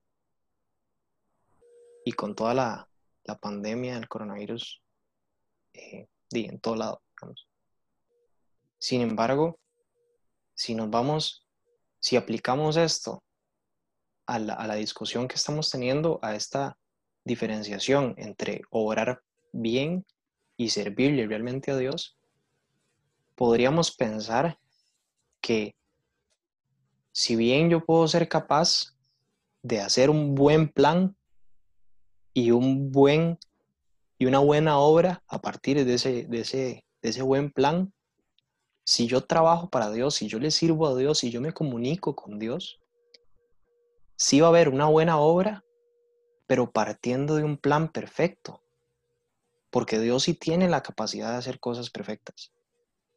y 2.05 2.12
con 2.12 2.36
toda 2.36 2.53
la, 2.53 2.89
la 3.24 3.38
pandemia 3.38 3.95
del 3.95 4.07
coronavirus 4.07 4.81
eh, 5.74 6.07
en 6.31 6.59
todo 6.59 6.75
lado. 6.75 7.01
Sin 8.79 9.01
embargo, 9.01 9.59
si 10.53 10.75
nos 10.75 10.89
vamos, 10.89 11.45
si 12.00 12.15
aplicamos 12.15 12.77
esto 12.77 13.24
a 14.27 14.39
la, 14.39 14.53
a 14.53 14.67
la 14.67 14.75
discusión 14.75 15.27
que 15.27 15.36
estamos 15.36 15.69
teniendo, 15.72 16.19
a 16.22 16.36
esta 16.36 16.77
diferenciación 17.24 18.13
entre 18.17 18.62
obrar 18.69 19.22
bien 19.51 20.05
y 20.55 20.69
servirle 20.69 21.27
realmente 21.27 21.72
a 21.72 21.77
Dios, 21.77 22.17
podríamos 23.36 23.91
pensar 23.91 24.60
que 25.41 25.75
si 27.12 27.36
bien 27.36 27.69
yo 27.69 27.86
puedo 27.86 28.07
ser 28.07 28.27
capaz 28.27 28.96
de 29.63 29.81
hacer 29.81 30.10
un 30.10 30.36
buen 30.36 30.69
plan 30.69 31.15
y 32.34 32.51
un 32.51 32.91
buen 32.91 33.39
y 34.19 34.25
una 34.25 34.39
buena 34.39 34.79
obra 34.79 35.24
a 35.27 35.41
partir 35.41 35.84
de 35.86 35.93
ese, 35.93 36.24
de 36.24 36.39
ese, 36.39 36.86
de 37.01 37.10
ese 37.10 37.22
buen 37.22 37.51
plan, 37.51 37.93
si 38.84 39.07
yo 39.07 39.22
trabajo 39.22 39.69
para 39.69 39.91
Dios, 39.91 40.15
si 40.15 40.27
yo 40.27 40.39
le 40.39 40.50
sirvo 40.50 40.88
a 40.88 40.96
Dios, 40.96 41.19
si 41.19 41.29
yo 41.29 41.41
me 41.41 41.53
comunico 41.53 42.15
con 42.15 42.39
Dios, 42.39 42.79
sí 44.17 44.41
va 44.41 44.47
a 44.47 44.50
haber 44.50 44.69
una 44.69 44.88
buena 44.88 45.19
obra, 45.19 45.63
pero 46.47 46.71
partiendo 46.71 47.36
de 47.36 47.43
un 47.43 47.57
plan 47.57 47.91
perfecto. 47.91 48.62
Porque 49.69 50.00
Dios 50.00 50.24
sí 50.24 50.33
tiene 50.33 50.67
la 50.67 50.81
capacidad 50.81 51.31
de 51.31 51.38
hacer 51.38 51.59
cosas 51.59 51.89
perfectas. 51.89 52.51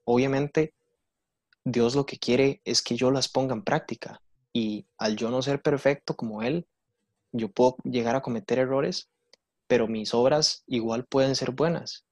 Obviamente, 0.05 0.75
Dios 1.65 1.95
lo 1.95 2.07
que 2.07 2.19
quiere 2.19 2.61
es 2.65 2.83
que 2.83 2.97
yo 2.97 3.11
las 3.11 3.29
ponga 3.29 3.55
en 3.55 3.63
práctica. 3.63 4.21
Y 4.53 4.87
al 4.99 5.17
yo 5.17 5.31
no 5.31 5.43
ser 5.43 5.63
perfecto 5.63 6.17
como 6.17 6.43
Él, 6.43 6.67
yo 7.33 7.51
puedo 7.51 7.77
llegar 7.85 8.17
a 8.17 8.23
cometer 8.23 8.59
errores, 8.59 9.09
pero 9.69 9.87
mis 9.87 10.13
obras 10.13 10.65
igual 10.67 11.07
pueden 11.07 11.37
ser 11.37 11.53
buenas. 11.53 12.05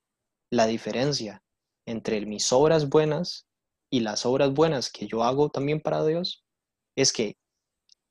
La 0.50 0.66
diferencia 0.66 1.42
entre 1.84 2.24
mis 2.24 2.52
obras 2.52 2.88
buenas 2.88 3.46
y 3.90 4.00
las 4.00 4.24
obras 4.24 4.52
buenas 4.52 4.90
que 4.90 5.06
yo 5.06 5.24
hago 5.24 5.50
también 5.50 5.80
para 5.80 6.04
Dios 6.06 6.44
es 6.94 7.12
que 7.12 7.36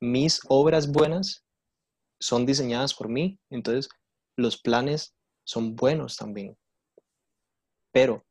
mis 0.00 0.40
obras 0.48 0.90
buenas 0.90 1.44
son 2.20 2.46
diseñadas 2.46 2.94
por 2.94 3.08
mí, 3.08 3.38
entonces 3.50 3.88
los 4.36 4.60
planes 4.60 5.14
son 5.44 5.76
buenos 5.76 6.16
también. 6.16 6.56
Pero 7.92 8.24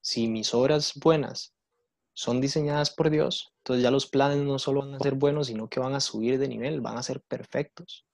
si 0.00 0.28
mis 0.28 0.54
obras 0.54 0.94
buenas 0.96 1.54
son 2.12 2.40
diseñadas 2.40 2.90
por 2.90 3.10
Dios, 3.10 3.52
entonces 3.58 3.82
ya 3.82 3.90
los 3.90 4.06
planes 4.06 4.38
no 4.38 4.58
solo 4.58 4.80
van 4.80 4.94
a 4.94 4.98
ser 4.98 5.14
buenos, 5.14 5.46
sino 5.46 5.68
que 5.68 5.80
van 5.80 5.94
a 5.94 6.00
subir 6.00 6.38
de 6.38 6.48
nivel, 6.48 6.80
van 6.80 6.98
a 6.98 7.02
ser 7.02 7.20
perfectos. 7.22 8.06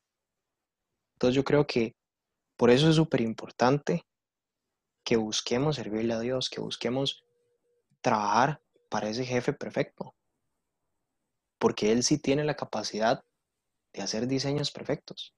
Entonces 1.14 1.34
yo 1.34 1.44
creo 1.44 1.66
que 1.66 1.96
por 2.56 2.70
eso 2.70 2.90
es 2.90 2.96
súper 2.96 3.20
importante 3.20 4.06
que 5.04 5.16
busquemos 5.16 5.76
servirle 5.76 6.14
a 6.14 6.20
Dios, 6.20 6.50
que 6.50 6.60
busquemos 6.60 7.24
trabajar 8.00 8.60
para 8.90 9.08
ese 9.08 9.24
jefe 9.24 9.52
perfecto. 9.52 10.15
Porque 11.66 11.90
Él 11.90 12.04
sí 12.04 12.18
tiene 12.18 12.44
la 12.44 12.54
capacidad 12.54 13.24
de 13.92 14.00
hacer 14.00 14.28
diseños 14.28 14.70
perfectos. 14.70 15.34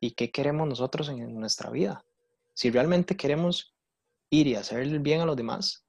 ¿Y 0.00 0.16
qué 0.16 0.32
queremos 0.32 0.66
nosotros 0.66 1.08
en 1.08 1.38
nuestra 1.38 1.70
vida? 1.70 2.04
Si 2.52 2.68
realmente 2.68 3.16
queremos 3.16 3.72
ir 4.28 4.48
y 4.48 4.56
hacer 4.56 4.80
el 4.80 4.98
bien 4.98 5.20
a 5.20 5.26
los 5.26 5.36
demás, 5.36 5.86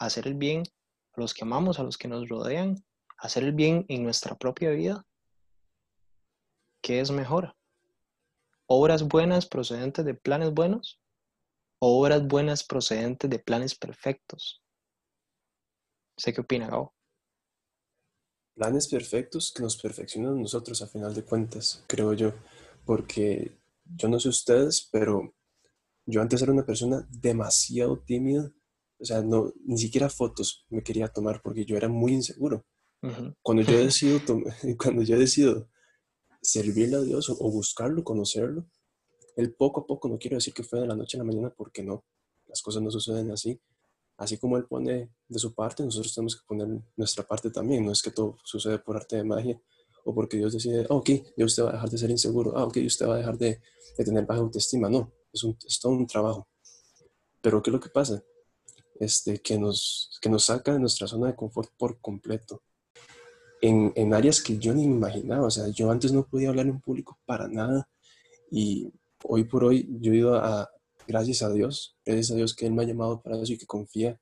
hacer 0.00 0.26
el 0.26 0.34
bien 0.34 0.64
a 1.12 1.20
los 1.20 1.32
que 1.32 1.44
amamos, 1.44 1.78
a 1.78 1.84
los 1.84 1.96
que 1.96 2.08
nos 2.08 2.28
rodean, 2.28 2.84
hacer 3.18 3.44
el 3.44 3.52
bien 3.52 3.86
en 3.86 4.02
nuestra 4.02 4.34
propia 4.34 4.70
vida, 4.70 5.06
¿qué 6.80 6.98
es 6.98 7.12
mejor? 7.12 7.54
¿Obras 8.66 9.06
buenas 9.06 9.46
procedentes 9.46 10.04
de 10.04 10.14
planes 10.14 10.52
buenos 10.52 11.00
o 11.78 12.00
obras 12.00 12.26
buenas 12.26 12.64
procedentes 12.64 13.30
de 13.30 13.38
planes 13.38 13.76
perfectos? 13.76 14.60
¿Sé 16.16 16.32
qué 16.32 16.40
opina, 16.40 16.66
Gabo? 16.66 16.96
Planes 18.54 18.88
perfectos 18.88 19.52
que 19.54 19.62
nos 19.62 19.80
perfeccionan 19.80 20.40
nosotros 20.40 20.82
a 20.82 20.86
final 20.86 21.14
de 21.14 21.24
cuentas, 21.24 21.84
creo 21.86 22.12
yo, 22.12 22.32
porque 22.84 23.58
yo 23.84 24.08
no 24.08 24.20
sé 24.20 24.28
ustedes, 24.28 24.88
pero 24.92 25.34
yo 26.06 26.20
antes 26.20 26.42
era 26.42 26.52
una 26.52 26.66
persona 26.66 27.06
demasiado 27.10 27.98
tímida, 28.00 28.52
o 28.98 29.04
sea, 29.04 29.22
no, 29.22 29.52
ni 29.64 29.78
siquiera 29.78 30.08
fotos 30.08 30.66
me 30.70 30.82
quería 30.82 31.08
tomar 31.08 31.40
porque 31.42 31.64
yo 31.64 31.76
era 31.76 31.88
muy 31.88 32.12
inseguro. 32.12 32.64
Cuando 33.42 33.62
yo 33.62 33.78
decido, 33.84 34.20
cuando 34.78 35.02
yo 35.02 35.18
decido 35.18 35.68
servirle 36.40 36.96
a 36.96 37.00
Dios 37.00 37.30
o, 37.30 37.50
buscarlo, 37.50 38.04
conocerlo, 38.04 38.66
él 39.36 39.54
poco 39.54 39.80
a 39.80 39.86
poco, 39.86 40.08
no 40.08 40.18
quiero 40.18 40.36
decir 40.36 40.52
que 40.52 40.62
fue 40.62 40.80
de 40.80 40.86
la 40.86 40.96
noche 40.96 41.16
a 41.16 41.18
la 41.18 41.24
mañana 41.24 41.52
porque 41.56 41.82
no, 41.82 42.04
las 42.46 42.62
cosas 42.62 42.82
no 42.82 42.90
suceden 42.90 43.30
así. 43.30 43.60
Así 44.16 44.38
como 44.38 44.56
él 44.56 44.64
pone 44.64 45.10
de 45.28 45.38
su 45.38 45.54
parte, 45.54 45.84
nosotros 45.84 46.14
tenemos 46.14 46.36
que 46.36 46.46
poner 46.46 46.68
nuestra 46.96 47.24
parte 47.24 47.50
también. 47.50 47.84
No 47.84 47.92
es 47.92 48.02
que 48.02 48.10
todo 48.10 48.36
sucede 48.44 48.78
por 48.78 48.96
arte 48.96 49.16
de 49.16 49.24
magia 49.24 49.60
o 50.04 50.14
porque 50.14 50.36
Dios 50.36 50.52
decide, 50.52 50.86
ah, 50.88 50.94
ok, 50.94 51.10
Dios 51.36 51.52
usted 51.52 51.64
va 51.64 51.70
a 51.70 51.72
dejar 51.72 51.90
de 51.90 51.98
ser 51.98 52.10
inseguro, 52.10 52.56
ah, 52.56 52.64
ok, 52.64 52.78
usted 52.86 53.06
va 53.06 53.14
a 53.14 53.18
dejar 53.18 53.38
de, 53.38 53.60
de 53.96 54.04
tener 54.04 54.26
baja 54.26 54.40
autoestima. 54.40 54.88
No, 54.88 55.12
es, 55.32 55.44
un, 55.44 55.56
es 55.66 55.80
todo 55.80 55.92
un 55.92 56.06
trabajo. 56.06 56.48
Pero 57.40 57.62
¿qué 57.62 57.70
es 57.70 57.72
lo 57.72 57.80
que 57.80 57.88
pasa? 57.88 58.22
Este, 58.98 59.40
que, 59.40 59.58
nos, 59.58 60.10
que 60.20 60.28
nos 60.28 60.44
saca 60.44 60.72
de 60.72 60.78
nuestra 60.78 61.06
zona 61.06 61.28
de 61.28 61.34
confort 61.34 61.70
por 61.76 62.00
completo 62.00 62.62
en, 63.60 63.92
en, 63.96 64.14
áreas 64.14 64.40
que 64.40 64.58
yo 64.58 64.74
ni 64.74 64.84
imaginaba. 64.84 65.46
O 65.46 65.50
sea, 65.50 65.68
yo 65.68 65.90
antes 65.90 66.12
no 66.12 66.26
podía 66.26 66.50
hablar 66.50 66.66
en 66.66 66.80
público 66.80 67.18
para 67.24 67.48
nada 67.48 67.88
y 68.50 68.92
hoy 69.24 69.44
por 69.44 69.64
hoy 69.64 69.88
yo 70.00 70.12
he 70.12 70.16
ido 70.16 70.36
a, 70.36 70.70
gracias 71.06 71.42
a 71.42 71.50
Dios, 71.50 71.96
gracias 72.04 72.30
a 72.30 72.34
Dios 72.34 72.54
que 72.54 72.66
Él 72.66 72.72
me 72.72 72.82
ha 72.82 72.86
llamado 72.86 73.20
para 73.20 73.40
eso 73.40 73.52
y 73.52 73.58
que 73.58 73.66
confía 73.66 74.18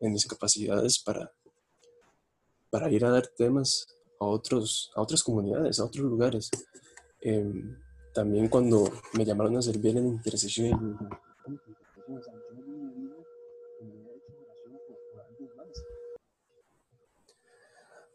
en 0.00 0.12
mis 0.12 0.26
capacidades 0.26 0.98
para, 0.98 1.32
para 2.70 2.90
ir 2.90 3.04
a 3.04 3.10
dar 3.10 3.26
temas 3.26 3.86
a, 4.20 4.24
otros, 4.24 4.90
a 4.94 5.02
otras 5.02 5.22
comunidades, 5.22 5.80
a 5.80 5.84
otros 5.84 6.04
lugares. 6.04 6.50
Em, 7.20 7.78
también 8.12 8.48
cuando 8.48 8.90
me 9.14 9.24
llamaron 9.24 9.56
a 9.56 9.62
servir 9.62 9.96
en 9.96 10.06
intercesión, 10.06 10.98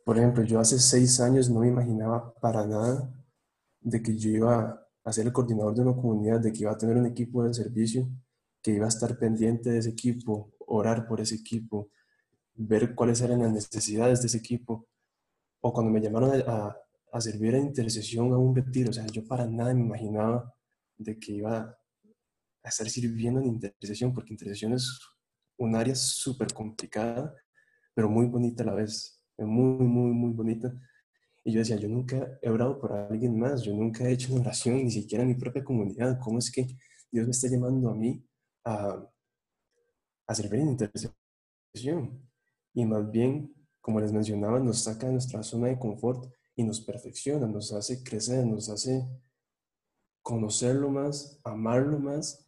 Por 0.09 0.17
ejemplo, 0.17 0.43
yo 0.43 0.59
hace 0.59 0.79
seis 0.79 1.19
años 1.19 1.51
no 1.51 1.59
me 1.59 1.67
imaginaba 1.67 2.33
para 2.41 2.65
nada 2.65 3.13
de 3.79 4.01
que 4.01 4.17
yo 4.17 4.31
iba 4.31 4.88
a 5.03 5.11
ser 5.13 5.25
el 5.27 5.33
coordinador 5.33 5.75
de 5.75 5.81
una 5.81 5.95
comunidad, 5.95 6.39
de 6.39 6.51
que 6.51 6.59
iba 6.59 6.71
a 6.71 6.77
tener 6.77 6.97
un 6.97 7.05
equipo 7.05 7.43
de 7.43 7.53
servicio, 7.53 8.09
que 8.61 8.71
iba 8.71 8.85
a 8.85 8.89
estar 8.89 9.17
pendiente 9.17 9.69
de 9.69 9.79
ese 9.79 9.89
equipo, 9.89 10.53
orar 10.67 11.07
por 11.07 11.21
ese 11.21 11.35
equipo, 11.35 11.91
ver 12.55 12.95
cuáles 12.95 13.21
eran 13.21 13.39
las 13.39 13.51
necesidades 13.51 14.21
de 14.21 14.27
ese 14.27 14.37
equipo. 14.37 14.87
O 15.61 15.73
cuando 15.73 15.91
me 15.91 16.01
llamaron 16.01 16.31
a, 16.45 16.75
servir 17.21 17.55
a 17.55 17.59
intercesión 17.59 18.31
a 18.33 18.37
un 18.37 18.55
retiro, 18.55 18.91
o 18.91 18.93
sea, 18.93 19.05
yo 19.07 19.25
para 19.25 19.45
nada 19.47 19.73
me 19.73 19.81
imaginaba 19.81 20.53
de 20.97 21.17
que 21.17 21.33
iba 21.33 21.77
a 22.63 22.69
estar 22.69 22.89
sirviendo 22.89 23.39
en 23.39 23.47
intercesión, 23.47 24.13
porque 24.13 24.33
intercesión 24.33 24.73
es 24.73 24.99
un 25.57 25.75
área 25.75 25.95
súper 25.95 26.53
complicada, 26.53 27.33
pero 27.93 28.09
muy 28.09 28.27
bonita 28.27 28.63
a 28.63 28.67
la 28.67 28.73
vez 28.73 29.19
muy, 29.45 29.85
muy, 29.85 30.11
muy 30.11 30.33
bonita. 30.33 30.73
Y 31.43 31.53
yo 31.53 31.59
decía, 31.59 31.77
yo 31.77 31.87
nunca 31.87 32.37
he 32.41 32.49
orado 32.49 32.79
por 32.79 32.91
alguien 32.91 33.39
más, 33.39 33.63
yo 33.63 33.73
nunca 33.73 34.03
he 34.03 34.11
hecho 34.13 34.33
una 34.33 34.41
oración, 34.41 34.75
ni 34.83 34.91
siquiera 34.91 35.23
en 35.23 35.29
mi 35.29 35.35
propia 35.35 35.63
comunidad. 35.63 36.19
¿Cómo 36.19 36.39
es 36.39 36.51
que 36.51 36.67
Dios 37.11 37.25
me 37.25 37.31
está 37.31 37.47
llamando 37.47 37.89
a 37.89 37.95
mí 37.95 38.23
a, 38.65 39.09
a 40.27 40.35
servir 40.35 40.59
en 40.59 40.69
intercesión? 40.69 41.15
Y 42.73 42.85
más 42.85 43.09
bien, 43.09 43.53
como 43.81 43.99
les 43.99 44.11
mencionaba, 44.11 44.59
nos 44.59 44.83
saca 44.83 45.07
de 45.07 45.13
nuestra 45.13 45.41
zona 45.43 45.67
de 45.67 45.79
confort 45.79 46.31
y 46.55 46.63
nos 46.63 46.81
perfecciona, 46.81 47.47
nos 47.47 47.71
hace 47.71 48.03
crecer, 48.03 48.45
nos 48.45 48.69
hace 48.69 49.07
conocerlo 50.21 50.89
más, 50.89 51.39
amarlo 51.43 51.99
más 51.99 52.45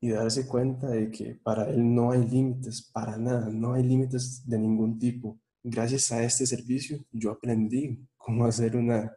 y 0.00 0.10
darse 0.10 0.46
cuenta 0.46 0.88
de 0.88 1.10
que 1.10 1.34
para 1.34 1.68
Él 1.68 1.94
no 1.94 2.12
hay 2.12 2.24
límites, 2.26 2.90
para 2.90 3.16
nada, 3.18 3.50
no 3.50 3.74
hay 3.74 3.82
límites 3.82 4.46
de 4.48 4.58
ningún 4.58 4.98
tipo 4.98 5.38
gracias 5.62 6.10
a 6.12 6.22
este 6.22 6.46
servicio 6.46 7.04
yo 7.10 7.30
aprendí 7.30 7.98
cómo 8.16 8.44
hacer 8.44 8.76
una, 8.76 9.14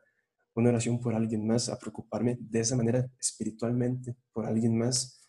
una 0.55 0.69
oración 0.69 0.99
por 0.99 1.13
alguien 1.13 1.45
más, 1.45 1.69
a 1.69 1.77
preocuparme 1.77 2.37
de 2.39 2.59
esa 2.59 2.75
manera 2.75 3.09
espiritualmente 3.19 4.15
por 4.31 4.45
alguien 4.45 4.77
más. 4.77 5.19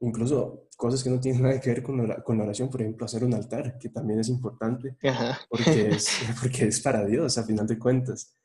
Incluso 0.00 0.68
cosas 0.76 1.02
que 1.02 1.10
no 1.10 1.20
tienen 1.20 1.42
nada 1.42 1.60
que 1.60 1.70
ver 1.70 1.82
con 1.82 2.06
la, 2.06 2.22
con 2.22 2.36
la 2.36 2.44
oración, 2.44 2.68
por 2.68 2.82
ejemplo, 2.82 3.06
hacer 3.06 3.24
un 3.24 3.34
altar, 3.34 3.78
que 3.78 3.88
también 3.88 4.20
es 4.20 4.28
importante, 4.28 4.96
porque 5.48 5.88
es, 5.88 6.08
porque 6.40 6.66
es 6.66 6.80
para 6.80 7.04
Dios, 7.06 7.38
a 7.38 7.44
final 7.44 7.66
de 7.66 7.78
cuentas. 7.78 8.36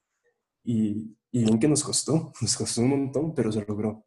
Y, 0.63 1.17
y 1.31 1.43
bien 1.43 1.59
que 1.59 1.67
nos 1.67 1.83
costó, 1.83 2.31
nos 2.41 2.55
costó 2.55 2.81
un 2.81 2.89
montón, 2.89 3.33
pero 3.33 3.51
se 3.51 3.65
logró. 3.65 4.05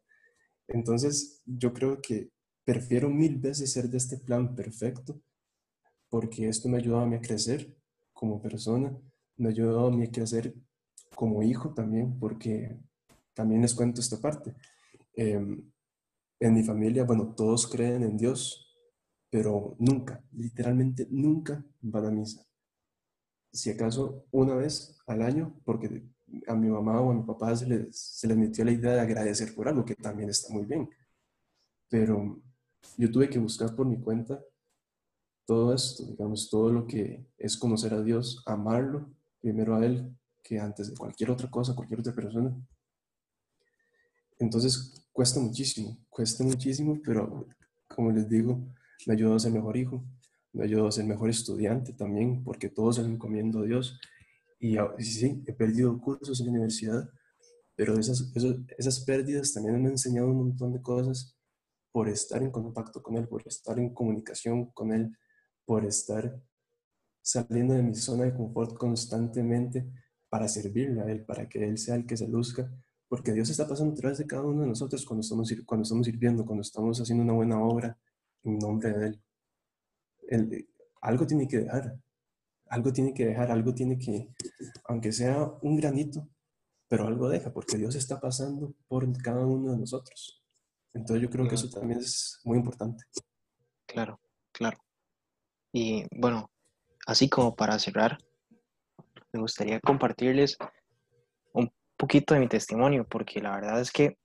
Entonces, 0.67 1.41
yo 1.45 1.73
creo 1.73 2.01
que 2.01 2.31
prefiero 2.63 3.09
mil 3.09 3.37
veces 3.37 3.71
ser 3.71 3.89
de 3.89 3.97
este 3.97 4.17
plan 4.17 4.55
perfecto 4.55 5.21
porque 6.13 6.47
esto 6.47 6.69
me 6.69 6.77
ha 6.77 6.79
ayudado 6.79 7.01
a 7.01 7.07
mí 7.07 7.15
a 7.15 7.21
crecer 7.21 7.75
como 8.13 8.39
persona, 8.39 8.95
me 9.35 9.47
ha 9.47 9.49
ayudado 9.49 9.87
a 9.87 9.89
mí 9.89 10.03
a 10.03 10.11
crecer 10.11 10.53
como 11.15 11.41
hijo 11.41 11.73
también, 11.73 12.19
porque 12.19 12.77
también 13.33 13.63
les 13.63 13.73
cuento 13.73 13.99
esta 13.99 14.21
parte. 14.21 14.53
Em, 15.15 15.71
en 16.39 16.53
mi 16.53 16.61
familia, 16.61 17.03
bueno, 17.03 17.33
todos 17.33 17.65
creen 17.65 18.03
en 18.03 18.15
Dios, 18.15 18.77
pero 19.31 19.75
nunca, 19.79 20.23
literalmente 20.33 21.07
nunca 21.09 21.65
van 21.81 22.05
a 22.05 22.11
misa. 22.11 22.45
Si 23.51 23.71
acaso 23.71 24.27
una 24.29 24.53
vez 24.53 24.95
al 25.07 25.23
año, 25.23 25.59
porque 25.65 26.03
a 26.45 26.53
mi 26.53 26.69
mamá 26.69 27.01
o 27.01 27.09
a 27.09 27.15
mi 27.15 27.23
papá 27.23 27.55
se 27.55 27.65
les, 27.65 27.97
se 27.97 28.27
les 28.27 28.37
metió 28.37 28.63
la 28.63 28.71
idea 28.71 28.91
de 28.91 29.01
agradecer 29.01 29.55
por 29.55 29.67
algo, 29.67 29.83
que 29.83 29.95
también 29.95 30.29
está 30.29 30.53
muy 30.53 30.65
bien. 30.65 30.87
Pero 31.89 32.39
yo 32.97 33.09
tuve 33.09 33.27
que 33.31 33.39
buscar 33.39 33.75
por 33.75 33.87
mi 33.87 33.99
cuenta 33.99 34.39
todo 35.45 35.73
esto, 35.73 36.05
digamos, 36.05 36.49
todo 36.49 36.71
lo 36.71 36.87
que 36.87 37.25
es 37.37 37.57
conocer 37.57 37.93
a 37.93 38.01
Dios, 38.01 38.41
amarlo 38.45 39.09
primero 39.39 39.75
a 39.75 39.85
Él 39.85 40.15
que 40.41 40.59
antes 40.59 40.89
de 40.89 40.97
cualquier 40.97 41.31
otra 41.31 41.49
cosa, 41.49 41.75
cualquier 41.75 42.01
otra 42.01 42.13
persona. 42.13 42.55
Entonces 44.39 45.05
cuesta 45.11 45.39
muchísimo, 45.39 45.97
cuesta 46.09 46.43
muchísimo, 46.43 46.99
pero 47.03 47.47
como 47.87 48.11
les 48.11 48.27
digo, 48.27 48.59
me 49.05 49.13
ayudó 49.13 49.35
a 49.35 49.39
ser 49.39 49.51
mejor 49.51 49.77
hijo, 49.77 50.03
me 50.51 50.65
ayudó 50.65 50.87
a 50.87 50.91
ser 50.91 51.05
mejor 51.05 51.29
estudiante 51.29 51.93
también, 51.93 52.43
porque 52.43 52.69
todos 52.69 52.97
se 52.97 53.03
lo 53.03 53.09
encomiendo 53.09 53.59
a 53.59 53.63
Dios. 53.63 53.99
Y 54.59 54.77
sí, 55.03 55.43
he 55.45 55.53
perdido 55.53 55.99
cursos 55.99 56.39
en 56.39 56.47
la 56.47 56.51
universidad, 56.53 57.09
pero 57.75 57.97
esas, 57.97 58.31
esas, 58.35 58.55
esas 58.77 58.99
pérdidas 59.01 59.53
también 59.53 59.75
me 59.81 59.87
han 59.87 59.93
enseñado 59.93 60.27
un 60.27 60.37
montón 60.37 60.73
de 60.73 60.81
cosas 60.81 61.35
por 61.91 62.07
estar 62.07 62.41
en 62.41 62.51
contacto 62.51 63.01
con 63.03 63.17
Él, 63.17 63.27
por 63.27 63.45
estar 63.47 63.77
en 63.77 63.93
comunicación 63.93 64.67
con 64.71 64.93
Él, 64.93 65.15
por 65.65 65.85
estar 65.85 66.41
saliendo 67.21 67.73
de 67.73 67.83
mi 67.83 67.95
zona 67.95 68.25
de 68.25 68.33
confort 68.33 68.77
constantemente 68.77 69.85
para 70.29 70.47
servirle 70.47 71.01
a 71.01 71.05
Él, 71.05 71.23
para 71.23 71.47
que 71.47 71.63
Él 71.63 71.77
sea 71.77 71.95
el 71.95 72.05
que 72.05 72.17
se 72.17 72.27
luzca, 72.27 72.69
porque 73.07 73.31
Dios 73.31 73.49
está 73.49 73.67
pasando 73.67 73.93
a 73.93 73.95
través 73.95 74.17
de 74.17 74.27
cada 74.27 74.43
uno 74.43 74.61
de 74.61 74.67
nosotros 74.67 75.05
cuando 75.05 75.21
estamos, 75.21 75.53
cuando 75.65 75.83
estamos 75.83 76.05
sirviendo, 76.05 76.45
cuando 76.45 76.61
estamos 76.61 76.99
haciendo 76.99 77.23
una 77.23 77.33
buena 77.33 77.61
obra 77.61 77.97
en 78.43 78.57
nombre 78.57 78.91
de 78.91 79.07
Él. 79.07 79.21
Él 80.27 80.69
algo 81.01 81.27
tiene 81.27 81.47
que 81.47 81.59
dejar, 81.59 81.99
algo 82.67 82.91
tiene 82.91 83.13
que 83.13 83.25
dejar, 83.25 83.51
algo 83.51 83.73
tiene 83.73 83.97
que, 83.99 84.29
aunque 84.85 85.11
sea 85.11 85.43
un 85.61 85.75
granito, 85.75 86.27
pero 86.87 87.07
algo 87.07 87.29
deja, 87.29 87.53
porque 87.53 87.77
Dios 87.77 87.95
está 87.95 88.19
pasando 88.19 88.73
por 88.87 89.05
cada 89.21 89.45
uno 89.45 89.71
de 89.71 89.77
nosotros. 89.77 90.41
Entonces 90.93 91.21
yo 91.21 91.29
creo 91.29 91.47
que 91.47 91.55
eso 91.55 91.69
también 91.69 91.99
es 91.99 92.39
muy 92.43 92.57
importante. 92.57 93.03
Claro, 93.85 94.19
claro. 94.51 94.77
Y 95.75 96.05
bueno, 96.11 96.51
así 97.07 97.27
como 97.27 97.55
para 97.55 97.79
cerrar, 97.79 98.19
me 99.31 99.39
gustaría 99.39 99.79
compartirles 99.79 100.55
un 101.51 101.73
poquito 101.97 102.35
de 102.35 102.41
mi 102.41 102.47
testimonio, 102.47 103.07
porque 103.09 103.41
la 103.41 103.55
verdad 103.55 103.81
es 103.81 103.91
que 103.91 104.19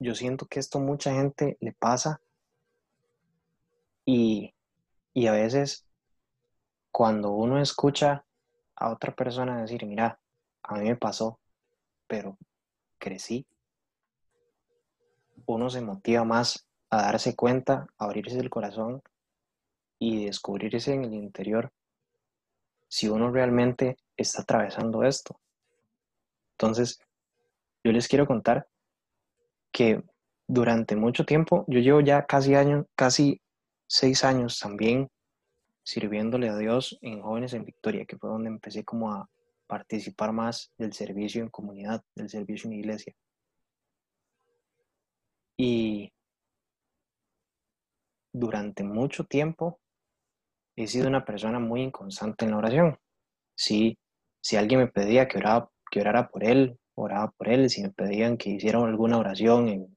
yo 0.00 0.16
siento 0.16 0.46
que 0.46 0.58
esto 0.58 0.80
mucha 0.80 1.14
gente 1.14 1.56
le 1.60 1.72
pasa 1.72 2.20
y, 4.04 4.52
y 5.14 5.28
a 5.28 5.32
veces 5.32 5.86
cuando 6.90 7.30
uno 7.30 7.60
escucha 7.60 8.24
a 8.74 8.90
otra 8.90 9.14
persona 9.14 9.60
decir, 9.60 9.86
mira, 9.86 10.18
a 10.64 10.74
mí 10.74 10.88
me 10.88 10.96
pasó, 10.96 11.38
pero 12.08 12.36
crecí, 12.98 13.46
uno 15.46 15.70
se 15.70 15.80
motiva 15.82 16.24
más 16.24 16.66
a 16.90 17.02
darse 17.02 17.36
cuenta, 17.36 17.86
a 17.96 18.04
abrirse 18.06 18.40
el 18.40 18.50
corazón 18.50 19.02
y 20.02 20.24
descubrirse 20.24 20.92
en 20.92 21.04
el 21.04 21.14
interior 21.14 21.72
si 22.88 23.08
uno 23.08 23.30
realmente 23.30 23.96
está 24.16 24.42
atravesando 24.42 25.04
esto. 25.04 25.40
Entonces, 26.58 26.98
yo 27.84 27.92
les 27.92 28.08
quiero 28.08 28.26
contar 28.26 28.66
que 29.70 30.02
durante 30.48 30.96
mucho 30.96 31.24
tiempo, 31.24 31.64
yo 31.68 31.78
llevo 31.78 32.00
ya 32.00 32.26
casi 32.26 32.56
años, 32.56 32.86
casi 32.96 33.40
seis 33.86 34.24
años 34.24 34.58
también 34.58 35.08
sirviéndole 35.84 36.48
a 36.48 36.56
Dios 36.56 36.98
en 37.00 37.22
Jóvenes 37.22 37.54
en 37.54 37.64
Victoria, 37.64 38.04
que 38.04 38.18
fue 38.18 38.28
donde 38.28 38.48
empecé 38.48 38.84
como 38.84 39.12
a 39.12 39.30
participar 39.68 40.32
más 40.32 40.72
del 40.78 40.92
servicio 40.94 41.42
en 41.42 41.48
comunidad, 41.48 42.02
del 42.16 42.28
servicio 42.28 42.68
en 42.68 42.74
iglesia. 42.74 43.14
Y 45.56 46.12
durante 48.32 48.82
mucho 48.82 49.24
tiempo 49.24 49.78
he 50.76 50.86
sido 50.86 51.08
una 51.08 51.24
persona 51.24 51.58
muy 51.58 51.82
inconstante 51.82 52.44
en 52.44 52.52
la 52.52 52.58
oración. 52.58 52.98
Si, 53.54 53.98
si 54.40 54.56
alguien 54.56 54.80
me 54.80 54.88
pedía 54.88 55.28
que 55.28 55.38
orara, 55.38 55.68
que 55.90 56.00
orara 56.00 56.28
por 56.28 56.44
él, 56.44 56.78
oraba 56.94 57.30
por 57.32 57.48
él. 57.48 57.70
Si 57.70 57.82
me 57.82 57.90
pedían 57.90 58.36
que 58.36 58.50
hiciera 58.50 58.78
alguna 58.82 59.18
oración 59.18 59.68
en, 59.68 59.96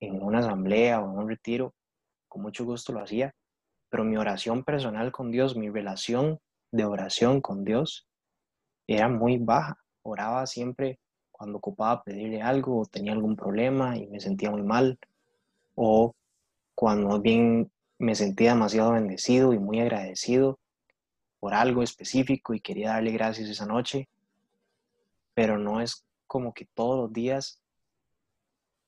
en 0.00 0.22
una 0.22 0.38
asamblea 0.38 1.00
o 1.00 1.10
en 1.10 1.18
un 1.18 1.28
retiro, 1.28 1.74
con 2.28 2.42
mucho 2.42 2.64
gusto 2.64 2.92
lo 2.92 3.02
hacía. 3.02 3.34
Pero 3.88 4.04
mi 4.04 4.16
oración 4.16 4.62
personal 4.62 5.10
con 5.10 5.30
Dios, 5.30 5.56
mi 5.56 5.68
relación 5.68 6.38
de 6.70 6.84
oración 6.84 7.40
con 7.40 7.64
Dios, 7.64 8.06
era 8.86 9.08
muy 9.08 9.38
baja. 9.38 9.76
Oraba 10.02 10.46
siempre 10.46 11.00
cuando 11.32 11.58
ocupaba 11.58 12.02
pedirle 12.02 12.40
algo 12.40 12.80
o 12.80 12.86
tenía 12.86 13.12
algún 13.12 13.36
problema 13.36 13.96
y 13.96 14.06
me 14.06 14.20
sentía 14.20 14.50
muy 14.50 14.62
mal. 14.62 14.98
O 15.74 16.14
cuando 16.74 17.20
bien 17.20 17.70
me 18.00 18.14
sentía 18.14 18.54
demasiado 18.54 18.92
bendecido 18.92 19.52
y 19.52 19.58
muy 19.58 19.78
agradecido 19.78 20.58
por 21.38 21.52
algo 21.52 21.82
específico 21.82 22.54
y 22.54 22.60
quería 22.60 22.92
darle 22.92 23.12
gracias 23.12 23.50
esa 23.50 23.66
noche, 23.66 24.08
pero 25.34 25.58
no 25.58 25.82
es 25.82 26.06
como 26.26 26.54
que 26.54 26.64
todos 26.64 26.98
los 26.98 27.12
días 27.12 27.60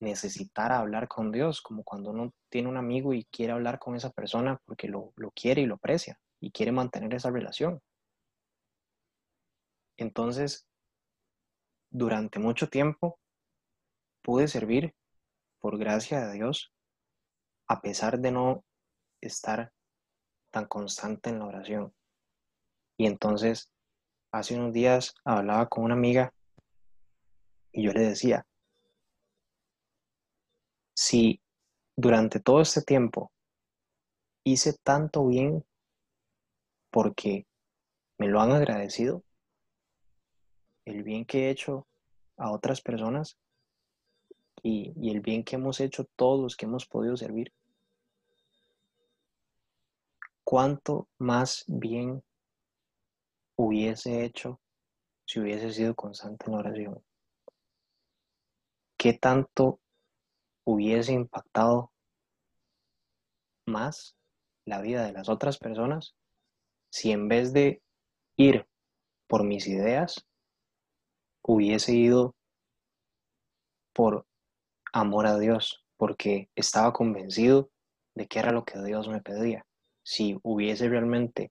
necesitar 0.01 0.73
hablar 0.73 1.09
con 1.09 1.31
Dios, 1.31 1.61
como 1.61 1.85
cuando 1.85 2.11
uno 2.11 2.33
tiene 2.49 2.71
un 2.71 2.79
amigo 2.79 3.13
y 3.13 3.25
quiere 3.27 3.53
hablar 3.53 3.79
con 3.79 3.97
esa 3.97 4.11
persona 4.11 4.59
porque 4.65 4.89
lo, 4.89 5.13
lo 5.17 5.31
quiere 5.33 5.61
y 5.61 5.67
lo 5.67 5.75
aprecia 5.75 6.19
y 6.41 6.51
quiere 6.51 6.73
mantener 6.73 7.13
esa 7.13 7.31
relación. 7.31 7.83
Entonces, 9.99 10.67
durante 11.91 12.39
mucho 12.39 12.71
tiempo 12.71 13.19
pude 14.23 14.49
servir 14.49 14.95
por 15.59 15.77
gracia 15.77 16.27
de 16.27 16.33
Dios 16.33 16.73
a 17.67 17.83
pesar 17.83 18.19
de 18.19 18.33
no 18.33 18.65
estar 19.23 19.73
tan 20.51 20.67
constante 20.67 21.31
en 21.31 21.39
la 21.39 21.47
oración. 21.47 21.95
Y 22.99 23.07
entonces, 23.07 23.71
hace 24.33 24.55
unos 24.57 24.73
días 24.73 25.15
hablaba 25.25 25.69
con 25.69 25.85
una 25.85 25.95
amiga 25.95 26.33
y 27.73 27.85
yo 27.85 27.93
le 27.93 28.01
decía, 28.01 28.47
si 30.95 31.41
durante 31.97 32.39
todo 32.39 32.61
este 32.61 32.83
tiempo 32.83 33.33
hice 34.45 34.75
tanto 34.83 35.27
bien 35.27 35.65
porque 36.91 37.47
me 38.19 38.29
lo 38.29 38.41
han 38.41 38.53
agradecido, 38.53 39.25
el 40.85 41.03
bien 41.03 41.25
que 41.25 41.47
he 41.47 41.51
hecho 41.51 41.87
a 42.37 42.51
otras 42.53 42.83
personas 42.83 43.39
y, 44.63 44.93
y 44.97 45.11
el 45.11 45.21
bien 45.21 45.45
que 45.45 45.57
hemos 45.57 45.81
hecho 45.81 46.05
todos 46.17 46.41
los 46.41 46.57
que 46.57 46.67
hemos 46.67 46.87
podido 46.87 47.17
servir, 47.17 47.53
cuánto 50.53 51.09
más 51.19 51.65
bien 51.67 52.23
hubiese 53.57 54.23
hecho 54.23 54.61
si 55.25 55.41
hubiese 55.41 55.73
sido 55.73 55.95
constante 55.95 56.45
en 56.45 56.53
la 56.53 56.59
oración. 56.59 57.03
¿Qué 58.99 59.15
tanto 59.15 59.81
hubiese 60.67 61.15
impactado 61.15 61.91
más 63.65 64.15
la 64.67 64.83
vida 64.83 65.07
de 65.07 65.13
las 65.13 65.31
otras 65.31 65.57
personas 65.57 66.17
si 66.91 67.13
en 67.13 67.29
vez 67.29 67.55
de 67.55 67.83
ir 68.37 68.69
por 69.29 69.45
mis 69.45 69.67
ideas, 69.67 70.27
hubiese 71.41 71.95
ido 71.95 72.37
por 73.95 74.27
amor 74.93 75.27
a 75.29 75.39
Dios, 75.39 75.83
porque 75.97 76.51
estaba 76.55 76.93
convencido 76.93 77.71
de 78.15 78.27
que 78.27 78.39
era 78.39 78.53
lo 78.53 78.67
que 78.67 78.79
Dios 78.83 79.09
me 79.09 79.23
pedía 79.23 79.65
si 80.13 80.39
hubiese 80.43 80.91
realmente 80.91 81.51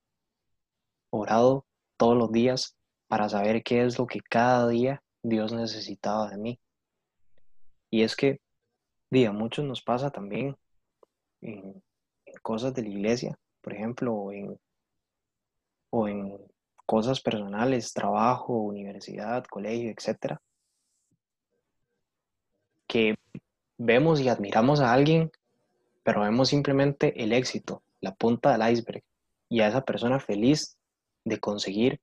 orado 1.10 1.66
todos 1.98 2.16
los 2.16 2.32
días 2.32 2.78
para 3.08 3.28
saber 3.28 3.64
qué 3.64 3.84
es 3.84 3.98
lo 3.98 4.06
que 4.06 4.20
cada 4.22 4.68
día 4.68 5.02
Dios 5.24 5.52
necesitaba 5.52 6.30
de 6.30 6.38
mí. 6.38 6.60
Y 7.90 8.04
es 8.04 8.16
que, 8.16 8.40
diga, 9.10 9.32
muchos 9.32 9.66
nos 9.66 9.82
pasa 9.82 10.12
también 10.12 10.56
en, 11.42 11.82
cosas 12.44 12.76
de 12.76 12.84
la 12.84 12.90
iglesia, 12.90 13.40
por 13.62 13.74
ejemplo, 13.74 14.14
o 14.14 14.32
en, 14.32 14.60
o 15.90 16.08
en 16.08 16.38
cosas 16.86 17.20
personales, 17.20 17.94
trabajo, 17.94 18.54
universidad, 18.54 19.44
colegio, 19.46 19.90
etcétera, 19.90 20.40
que 22.86 23.16
vemos 23.80 24.22
y 24.22 24.30
admiramos 24.30 24.82
a 24.82 24.94
alguien, 24.94 25.32
pero 26.04 26.22
vemos 26.22 26.50
simplemente 26.50 27.24
el 27.24 27.34
éxito, 27.34 27.84
la 28.02 28.14
punta 28.14 28.58
del 28.58 28.72
iceberg 28.72 29.04
y 29.50 29.62
a 29.62 29.68
esa 29.68 29.84
persona 29.86 30.20
feliz 30.20 30.78
de 31.26 31.40
conseguir 31.40 32.02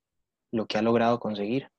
lo 0.52 0.66
que 0.66 0.78
ha 0.78 0.82
logrado 0.82 1.18
conseguir. 1.18 1.70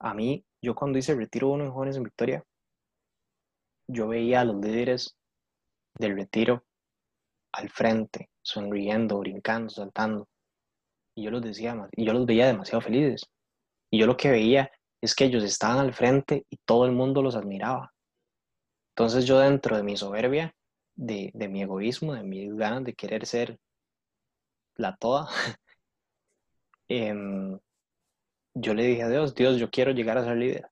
A 0.00 0.14
mí, 0.14 0.44
yo 0.62 0.74
cuando 0.74 0.98
hice 0.98 1.14
retiro 1.14 1.48
uno 1.48 1.64
en 1.64 1.72
Jóvenes 1.72 1.96
en 1.96 2.04
Victoria, 2.04 2.44
yo 3.88 4.08
veía 4.08 4.40
a 4.40 4.44
los 4.44 4.56
líderes 4.56 5.16
del 5.98 6.16
retiro 6.16 6.64
al 7.52 7.68
frente, 7.70 8.30
sonriendo, 8.42 9.18
brincando, 9.18 9.70
saltando. 9.70 10.28
Y 11.16 11.24
yo 11.24 11.30
los 11.30 11.42
decía, 11.42 11.76
y 11.96 12.04
yo 12.04 12.12
los 12.12 12.26
veía 12.26 12.46
demasiado 12.46 12.80
felices. 12.80 13.28
Y 13.90 13.98
yo 13.98 14.06
lo 14.06 14.16
que 14.16 14.30
veía 14.30 14.70
es 15.02 15.14
que 15.14 15.24
ellos 15.24 15.42
estaban 15.42 15.78
al 15.78 15.92
frente 15.92 16.46
y 16.48 16.58
todo 16.64 16.84
el 16.84 16.92
mundo 16.92 17.22
los 17.22 17.34
admiraba. 17.34 17.92
Entonces 18.94 19.24
yo 19.24 19.38
dentro 19.38 19.76
de 19.76 19.82
mi 19.82 19.96
soberbia 19.96 20.54
de, 21.00 21.48
mi 21.48 21.62
egoísmo, 21.62 22.14
de 22.14 22.22
mis 22.22 22.54
ganas 22.54 22.84
de 22.84 22.94
querer 22.94 23.26
ser 23.26 23.58
la 24.76 24.96
toda, 24.96 25.28
em, 26.88 27.58
yo 28.54 28.74
le 28.74 28.84
dije 28.84 29.02
a 29.02 29.08
Dios, 29.08 29.34
Dios, 29.34 29.58
yo 29.58 29.70
quiero 29.70 29.92
llegar 29.92 30.18
a 30.18 30.24
ser 30.24 30.36
líder. 30.36 30.68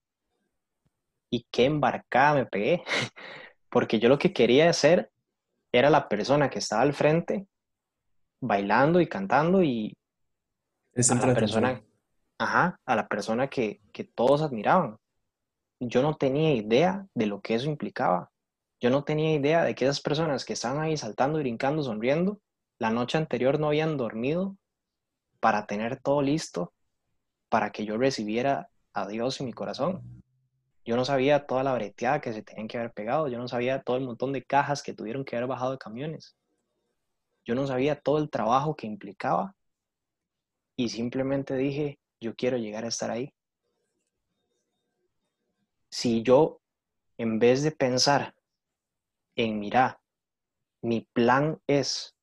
Y 1.30 1.46
qué 1.50 1.64
embarcada 1.64 2.34
me 2.34 2.46
pegué, 2.46 2.82
porque 3.70 3.98
yo 3.98 4.08
lo 4.08 4.18
que 4.18 4.32
quería 4.32 4.68
hacer 4.68 5.10
era 5.72 5.90
la 5.90 6.08
persona 6.08 6.50
que 6.50 6.58
estaba 6.58 6.82
al 6.82 6.92
frente, 6.92 7.46
bailando 8.40 9.00
y 9.00 9.08
cantando 9.08 9.62
y 9.62 9.96
a 10.94 11.26
la 11.26 11.34
persona, 11.34 11.82
ajá, 12.38 12.78
a 12.84 12.96
la 12.96 13.06
persona 13.06 13.48
que, 13.48 13.80
que 13.92 14.04
todos 14.04 14.42
admiraban. 14.42 14.98
Yo 15.80 16.02
no 16.02 16.16
tenía 16.16 16.54
idea 16.54 17.06
de 17.14 17.26
lo 17.26 17.40
que 17.40 17.54
eso 17.54 17.66
implicaba. 17.66 18.30
Yo 18.80 18.90
no 18.90 19.02
tenía 19.02 19.34
idea 19.34 19.64
de 19.64 19.74
que 19.74 19.84
esas 19.84 20.00
personas 20.00 20.44
que 20.44 20.52
estaban 20.52 20.80
ahí 20.80 20.96
saltando, 20.96 21.38
brincando, 21.38 21.82
sonriendo, 21.82 22.40
la 22.78 22.90
noche 22.90 23.18
anterior 23.18 23.58
no 23.58 23.68
habían 23.68 23.96
dormido 23.96 24.56
para 25.40 25.66
tener 25.66 26.00
todo 26.00 26.22
listo 26.22 26.72
para 27.48 27.70
que 27.70 27.84
yo 27.84 27.96
recibiera 27.96 28.70
a 28.92 29.08
Dios 29.08 29.40
en 29.40 29.46
mi 29.46 29.52
corazón. 29.52 30.22
Yo 30.84 30.96
no 30.96 31.04
sabía 31.04 31.46
toda 31.46 31.64
la 31.64 31.74
breteada 31.74 32.20
que 32.20 32.32
se 32.32 32.42
tenían 32.42 32.68
que 32.68 32.78
haber 32.78 32.92
pegado, 32.92 33.28
yo 33.28 33.38
no 33.38 33.48
sabía 33.48 33.82
todo 33.82 33.96
el 33.96 34.04
montón 34.04 34.32
de 34.32 34.44
cajas 34.44 34.82
que 34.82 34.94
tuvieron 34.94 35.24
que 35.24 35.36
haber 35.36 35.48
bajado 35.48 35.72
de 35.72 35.78
camiones. 35.78 36.36
Yo 37.44 37.54
no 37.54 37.66
sabía 37.66 38.00
todo 38.00 38.18
el 38.18 38.30
trabajo 38.30 38.76
que 38.76 38.86
implicaba 38.86 39.54
y 40.76 40.88
simplemente 40.88 41.56
dije, 41.56 41.98
yo 42.20 42.34
quiero 42.34 42.56
llegar 42.58 42.84
a 42.84 42.88
estar 42.88 43.10
ahí. 43.10 43.34
Si 45.90 46.22
yo, 46.22 46.60
en 47.16 47.38
vez 47.38 47.62
de 47.62 47.72
pensar 47.72 48.34
en 49.38 49.61
mira, 49.61 50.01
mi 50.83 51.03
plan 51.12 51.62
es 51.68 52.16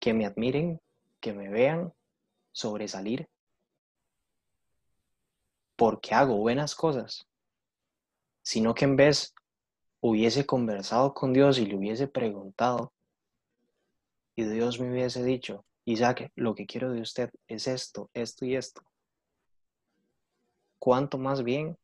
que 0.00 0.12
me 0.12 0.26
admiren, 0.26 0.80
que 1.20 1.32
me 1.32 1.48
vean 1.48 1.94
sobresalir, 2.50 3.28
porque 5.76 6.12
hago 6.12 6.38
buenas 6.38 6.74
cosas, 6.74 7.28
sino 8.42 8.74
que 8.74 8.84
en 8.84 8.96
vez 8.96 9.32
hubiese 10.00 10.44
conversado 10.44 11.14
con 11.14 11.32
Dios 11.32 11.58
y 11.58 11.66
le 11.66 11.76
hubiese 11.76 12.08
preguntado, 12.08 12.92
y 14.34 14.42
Dios 14.42 14.80
me 14.80 14.90
hubiese 14.90 15.22
dicho, 15.22 15.64
Isaac, 15.84 16.32
lo 16.34 16.56
que 16.56 16.66
quiero 16.66 16.90
de 16.90 17.00
usted 17.00 17.30
es 17.46 17.68
esto, 17.68 18.10
esto 18.12 18.44
y 18.44 18.56
esto, 18.56 18.82
¿cuánto 20.80 21.16
más 21.16 21.44
bien 21.44 21.78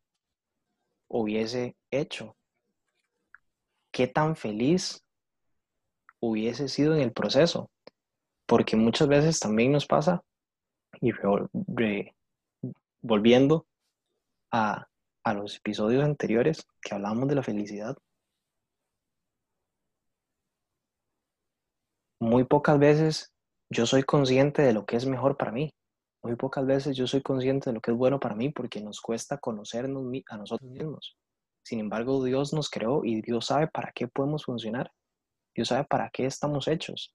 hubiese 1.06 1.76
hecho 1.92 2.34
qué 3.98 4.06
tan 4.06 4.36
feliz 4.36 5.04
hubiese 6.20 6.68
sido 6.68 6.94
en 6.94 7.00
el 7.00 7.12
proceso. 7.12 7.68
Porque 8.46 8.76
muchas 8.76 9.08
veces 9.08 9.40
también 9.40 9.72
nos 9.72 9.86
pasa 9.86 10.22
y 11.00 11.10
volviendo 13.02 13.66
a, 14.52 14.86
a 15.24 15.34
los 15.34 15.56
episodios 15.56 16.04
anteriores 16.04 16.64
que 16.80 16.94
hablamos 16.94 17.28
de 17.28 17.34
la 17.34 17.42
felicidad, 17.42 17.96
muy 22.20 22.44
pocas 22.44 22.78
veces 22.78 23.32
yo 23.68 23.84
soy 23.84 24.04
consciente 24.04 24.62
de 24.62 24.74
lo 24.74 24.86
que 24.86 24.94
es 24.94 25.06
mejor 25.06 25.36
para 25.36 25.50
mí. 25.50 25.72
Muy 26.22 26.36
pocas 26.36 26.64
veces 26.64 26.96
yo 26.96 27.08
soy 27.08 27.22
consciente 27.22 27.70
de 27.70 27.74
lo 27.74 27.80
que 27.80 27.90
es 27.90 27.96
bueno 27.96 28.20
para 28.20 28.36
mí 28.36 28.50
porque 28.50 28.80
nos 28.80 29.00
cuesta 29.00 29.38
conocernos 29.38 30.04
a 30.28 30.36
nosotros 30.36 30.70
mismos. 30.70 31.18
Sin 31.68 31.80
embargo, 31.80 32.24
Dios 32.24 32.54
nos 32.54 32.70
creó 32.70 33.04
y 33.04 33.20
Dios 33.20 33.44
sabe 33.44 33.66
para 33.66 33.92
qué 33.92 34.08
podemos 34.08 34.46
funcionar. 34.46 34.90
Dios 35.54 35.68
sabe 35.68 35.84
para 35.84 36.08
qué 36.08 36.24
estamos 36.24 36.66
hechos. 36.66 37.14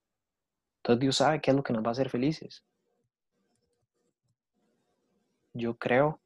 Entonces 0.77 0.99
Dios 0.99 1.15
sabe 1.15 1.41
qué 1.41 1.49
es 1.49 1.57
lo 1.57 1.63
que 1.63 1.73
nos 1.73 1.83
va 1.83 1.87
a 1.87 1.91
hacer 1.93 2.11
felices. 2.11 2.63
Yo 5.53 5.75
creo 5.75 6.21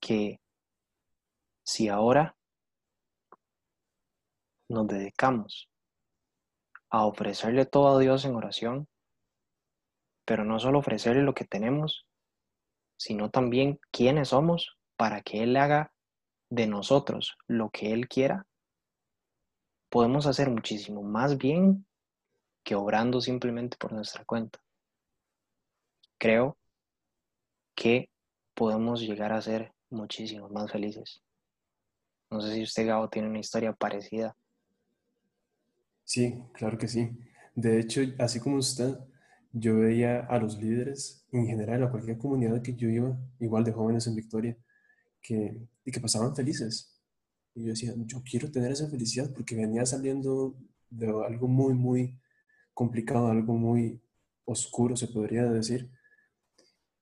que 0.00 0.40
si 1.62 1.90
ahora 1.90 2.34
nos 4.70 4.86
dedicamos 4.86 5.68
a 6.88 7.04
ofrecerle 7.04 7.66
todo 7.66 7.94
a 7.94 8.00
Dios 8.00 8.24
en 8.24 8.36
oración, 8.36 8.88
pero 10.24 10.46
no 10.46 10.58
solo 10.58 10.78
ofrecerle 10.78 11.24
lo 11.24 11.34
que 11.34 11.44
tenemos, 11.44 12.06
sino 12.96 13.28
también 13.28 13.78
quiénes 13.90 14.30
somos 14.30 14.78
para 14.96 15.20
que 15.20 15.42
Él 15.42 15.54
haga 15.58 15.92
de 16.52 16.66
nosotros 16.66 17.38
lo 17.46 17.70
que 17.70 17.94
Él 17.94 18.08
quiera, 18.08 18.46
podemos 19.88 20.26
hacer 20.26 20.50
muchísimo 20.50 21.02
más 21.02 21.38
bien 21.38 21.86
que 22.62 22.74
obrando 22.74 23.22
simplemente 23.22 23.78
por 23.78 23.92
nuestra 23.92 24.22
cuenta. 24.26 24.60
Creo 26.18 26.58
que 27.74 28.10
podemos 28.54 29.00
llegar 29.00 29.32
a 29.32 29.40
ser 29.40 29.72
muchísimo 29.88 30.50
más 30.50 30.70
felices. 30.70 31.22
No 32.30 32.42
sé 32.42 32.54
si 32.54 32.62
usted, 32.64 32.86
Gabo, 32.86 33.08
tiene 33.08 33.28
una 33.28 33.40
historia 33.40 33.72
parecida. 33.72 34.36
Sí, 36.04 36.44
claro 36.52 36.76
que 36.76 36.86
sí. 36.86 37.18
De 37.54 37.80
hecho, 37.80 38.02
así 38.18 38.40
como 38.40 38.56
usted, 38.56 38.98
yo 39.52 39.78
veía 39.78 40.20
a 40.26 40.38
los 40.38 40.58
líderes, 40.58 41.26
en 41.32 41.46
general, 41.46 41.82
a 41.82 41.90
cualquier 41.90 42.18
comunidad 42.18 42.60
que 42.60 42.74
yo 42.74 42.88
iba, 42.88 43.16
igual 43.38 43.64
de 43.64 43.72
jóvenes 43.72 44.06
en 44.06 44.16
Victoria, 44.16 44.56
que, 45.22 45.68
y 45.84 45.90
que 45.92 46.00
pasaban 46.00 46.34
felices. 46.34 47.00
Y 47.54 47.62
yo 47.62 47.68
decía, 47.68 47.94
yo 48.06 48.22
quiero 48.22 48.50
tener 48.50 48.72
esa 48.72 48.88
felicidad 48.88 49.32
porque 49.32 49.54
venía 49.54 49.86
saliendo 49.86 50.56
de 50.90 51.06
algo 51.06 51.48
muy, 51.48 51.74
muy 51.74 52.18
complicado, 52.74 53.28
algo 53.28 53.54
muy 53.54 54.02
oscuro, 54.44 54.96
se 54.96 55.08
podría 55.08 55.44
decir. 55.44 55.90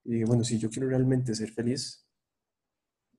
Y 0.05 0.25
bueno, 0.25 0.45
si 0.45 0.59
yo 0.59 0.71
quiero 0.71 0.89
realmente 0.89 1.35
ser 1.35 1.53
feliz, 1.53 2.07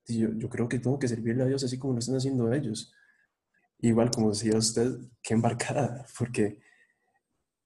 yo, 0.07 0.29
yo 0.33 0.49
creo 0.49 0.67
que 0.67 0.79
tengo 0.79 0.99
que 0.99 1.07
servirle 1.07 1.43
a 1.43 1.47
Dios 1.47 1.63
así 1.63 1.77
como 1.77 1.93
lo 1.93 1.99
están 1.99 2.15
haciendo 2.15 2.51
ellos. 2.51 2.93
Igual 3.79 4.11
como 4.11 4.29
decía 4.29 4.57
usted, 4.57 4.97
qué 5.23 5.33
embarcada, 5.33 6.05
porque 6.17 6.59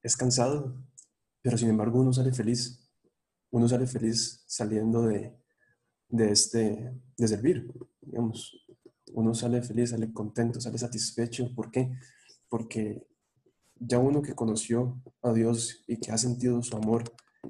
es 0.02 0.16
cansado, 0.16 0.76
pero 1.42 1.58
sin 1.58 1.70
embargo 1.70 2.00
uno 2.00 2.14
sale 2.14 2.32
feliz. 2.32 2.82
Uno 3.52 3.68
sale 3.68 3.88
feliz 3.88 4.44
saliendo 4.48 5.04
de, 5.04 5.34
de, 6.10 6.32
este, 6.32 6.94
de 7.18 7.28
servir, 7.28 7.72
digamos. 8.02 8.66
Uno 9.14 9.34
sale 9.34 9.62
feliz, 9.62 9.92
sale 9.92 10.12
contento, 10.12 10.60
sale 10.60 10.78
satisfecho. 10.78 11.54
¿Por 11.56 11.72
qué? 11.72 11.98
Porque 12.50 13.08
ya 13.76 14.00
uno 14.00 14.22
que 14.22 14.36
conoció 14.36 15.02
a 15.22 15.34
Dios 15.34 15.84
y 15.88 15.98
que 15.98 16.12
ha 16.12 16.18
sentido 16.18 16.62
su 16.64 16.76
amor, 16.76 17.04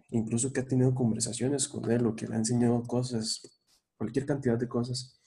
incluso 0.09 0.51
que 0.51 0.61
ha 0.61 0.65
tenido 0.65 0.93
conversaciones 0.93 1.67
con 1.67 1.89
Él 1.91 2.05
o 2.05 2.15
que 2.15 2.27
le 2.27 2.35
ha 2.35 2.39
enseñado 2.39 2.83
cosas, 2.83 3.41
cualquier 3.97 4.25
cantidad 4.25 4.57
de 4.57 4.67
cosas, 4.67 5.19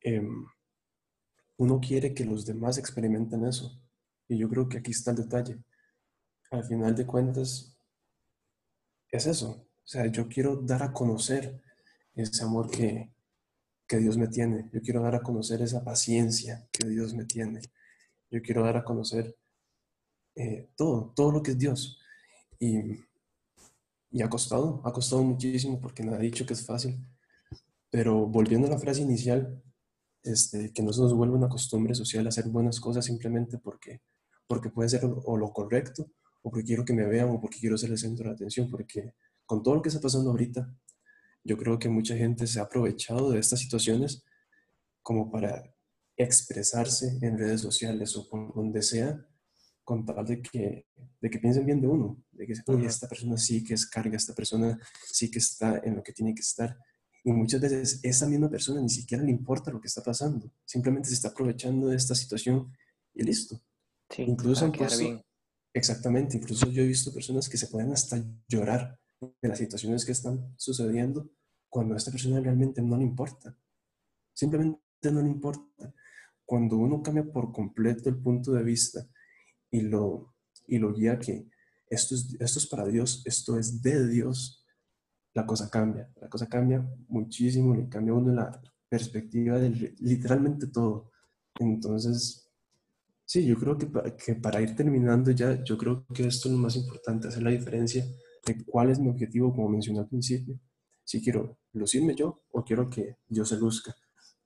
em, 0.00 0.46
uno 1.58 1.80
quiere 1.80 2.14
que 2.14 2.24
los 2.24 2.46
demás 2.46 2.78
experimenten 2.78 3.44
eso. 3.44 3.80
Y 4.28 4.38
yo 4.38 4.48
creo 4.48 4.68
que 4.68 4.78
aquí 4.78 4.92
está 4.92 5.10
el 5.10 5.18
detalle. 5.18 5.62
Al 6.50 6.64
final 6.64 6.94
de 6.94 7.06
cuentas, 7.06 7.76
es 9.10 9.26
eso. 9.26 9.68
O 9.84 9.86
sea, 9.86 10.06
yo 10.06 10.28
quiero 10.28 10.56
dar 10.56 10.82
a 10.82 10.92
conocer 10.92 11.60
ese 12.14 12.44
amor 12.44 12.70
que, 12.70 13.10
que 13.86 13.98
Dios 13.98 14.16
me 14.16 14.28
tiene. 14.28 14.70
Yo 14.72 14.80
quiero 14.80 15.02
dar 15.02 15.14
a 15.14 15.22
conocer 15.22 15.62
esa 15.62 15.82
paciencia 15.84 16.68
que 16.72 16.88
Dios 16.88 17.14
me 17.14 17.24
tiene. 17.24 17.60
Yo 18.30 18.40
quiero 18.42 18.64
dar 18.64 18.76
a 18.76 18.84
conocer 18.84 19.36
eh, 20.34 20.70
todo, 20.76 21.12
todo 21.14 21.32
lo 21.32 21.42
que 21.42 21.52
es 21.52 21.58
Dios. 21.58 21.98
Y, 22.58 23.00
y 24.10 24.22
ha 24.22 24.28
costado, 24.28 24.80
ha 24.84 24.92
costado 24.92 25.22
muchísimo 25.22 25.80
porque 25.80 26.02
me 26.02 26.14
ha 26.14 26.18
dicho 26.18 26.46
que 26.46 26.54
es 26.54 26.64
fácil. 26.64 26.98
Pero 27.90 28.26
volviendo 28.26 28.66
a 28.66 28.70
la 28.70 28.78
frase 28.78 29.02
inicial, 29.02 29.62
este, 30.22 30.72
que 30.72 30.82
no 30.82 30.92
se 30.92 31.00
nos 31.00 31.14
vuelva 31.14 31.36
una 31.36 31.48
costumbre 31.48 31.94
social 31.94 32.26
hacer 32.26 32.48
buenas 32.48 32.78
cosas 32.78 33.04
simplemente 33.04 33.58
porque, 33.58 34.02
porque 34.46 34.68
puede 34.68 34.88
ser 34.88 35.02
o, 35.04 35.36
lo 35.36 35.52
correcto, 35.52 36.10
o 36.42 36.50
porque 36.50 36.64
quiero 36.64 36.84
que 36.84 36.92
me 36.92 37.06
vean, 37.06 37.30
o 37.30 37.40
porque 37.40 37.58
quiero 37.58 37.78
ser 37.78 37.90
el 37.90 37.98
centro 37.98 38.28
de 38.28 38.34
atención, 38.34 38.70
porque 38.70 39.14
con 39.46 39.62
todo 39.62 39.76
lo 39.76 39.82
que 39.82 39.88
está 39.88 40.00
pasando 40.00 40.30
ahorita, 40.30 40.72
yo 41.44 41.56
creo 41.56 41.78
que 41.78 41.88
mucha 41.88 42.16
gente 42.16 42.46
se 42.46 42.60
ha 42.60 42.64
aprovechado 42.64 43.30
de 43.30 43.38
estas 43.38 43.60
situaciones 43.60 44.24
como 45.02 45.30
para 45.30 45.74
expresarse 46.16 47.18
en 47.22 47.38
redes 47.38 47.62
sociales 47.62 48.16
o 48.16 48.28
por 48.28 48.54
donde 48.54 48.82
sea, 48.82 49.26
con 49.82 50.04
tal 50.04 50.24
de 50.26 50.42
que, 50.42 50.86
de 51.20 51.30
que 51.30 51.38
piensen 51.38 51.66
bien 51.66 51.80
de 51.80 51.88
uno, 51.88 52.22
de 52.30 52.46
que 52.46 52.52
esta 52.52 53.08
persona 53.08 53.36
sí 53.38 53.64
que 53.64 53.74
es 53.74 53.86
carga, 53.86 54.16
esta 54.16 54.34
persona 54.34 54.78
sí 55.10 55.30
que 55.30 55.38
está 55.38 55.80
en 55.82 55.96
lo 55.96 56.02
que 56.02 56.12
tiene 56.12 56.34
que 56.34 56.42
estar. 56.42 56.78
Y 57.24 57.32
muchas 57.32 57.60
veces 57.60 58.00
esa 58.02 58.26
misma 58.26 58.48
persona 58.48 58.80
ni 58.80 58.88
siquiera 58.88 59.24
le 59.24 59.30
importa 59.30 59.70
lo 59.70 59.80
que 59.80 59.88
está 59.88 60.02
pasando, 60.02 60.52
simplemente 60.64 61.08
se 61.08 61.14
está 61.14 61.28
aprovechando 61.28 61.88
de 61.88 61.96
esta 61.96 62.14
situación 62.14 62.72
y 63.14 63.24
listo. 63.24 63.60
incluso, 64.18 64.66
incluso 64.66 65.24
exactamente, 65.72 66.36
incluso 66.36 66.70
yo 66.70 66.82
he 66.82 66.86
visto 66.86 67.12
personas 67.12 67.48
que 67.48 67.56
se 67.56 67.66
pueden 67.66 67.92
hasta 67.92 68.22
llorar 68.48 68.98
de 69.20 69.48
las 69.48 69.58
situaciones 69.58 70.04
que 70.04 70.12
están 70.12 70.54
sucediendo 70.56 71.30
cuando 71.68 71.94
a 71.94 71.98
esta 71.98 72.10
persona 72.10 72.40
realmente 72.40 72.82
no 72.82 72.96
le 72.96 73.04
importa. 73.04 73.56
Simplemente 74.32 74.80
no 75.12 75.22
le 75.22 75.28
importa. 75.28 75.94
Cuando 76.44 76.76
uno 76.76 77.02
cambia 77.02 77.24
por 77.24 77.52
completo 77.52 78.08
el 78.08 78.16
punto 78.16 78.52
de 78.52 78.62
vista 78.62 79.06
y 79.70 79.82
lo, 79.82 80.34
y 80.66 80.78
lo 80.78 80.92
guía 80.92 81.18
que 81.18 81.48
esto 81.86 82.14
es, 82.14 82.36
esto 82.40 82.58
es 82.58 82.66
para 82.66 82.86
Dios, 82.86 83.22
esto 83.26 83.58
es 83.58 83.82
de 83.82 84.08
Dios, 84.08 84.64
la 85.34 85.46
cosa 85.46 85.70
cambia. 85.70 86.10
La 86.20 86.28
cosa 86.28 86.48
cambia 86.48 86.84
muchísimo, 87.08 87.74
le 87.74 87.88
cambia 87.88 88.14
uno 88.14 88.32
la 88.32 88.60
perspectiva 88.88 89.58
de 89.58 89.94
literalmente 89.98 90.66
todo. 90.68 91.12
Entonces, 91.58 92.50
sí, 93.24 93.44
yo 93.44 93.56
creo 93.56 93.76
que 93.76 93.88
que 94.16 94.34
para 94.34 94.60
ir 94.60 94.74
terminando 94.74 95.30
ya, 95.30 95.62
yo 95.62 95.76
creo 95.76 96.06
que 96.06 96.26
esto 96.26 96.48
es 96.48 96.54
lo 96.54 96.60
más 96.60 96.74
importante, 96.74 97.28
hacer 97.28 97.42
la 97.42 97.50
diferencia 97.50 98.04
de 98.44 98.64
cuál 98.64 98.90
es 98.90 98.98
mi 98.98 99.08
objetivo, 99.08 99.52
como 99.52 99.68
mencioné 99.68 100.00
al 100.00 100.08
principio. 100.08 100.58
Si 101.04 101.22
quiero 101.22 101.58
lucirme 101.72 102.14
yo 102.14 102.42
o 102.52 102.64
quiero 102.64 102.88
que 102.88 103.18
yo 103.28 103.44
se 103.44 103.56
luzca. 103.56 103.94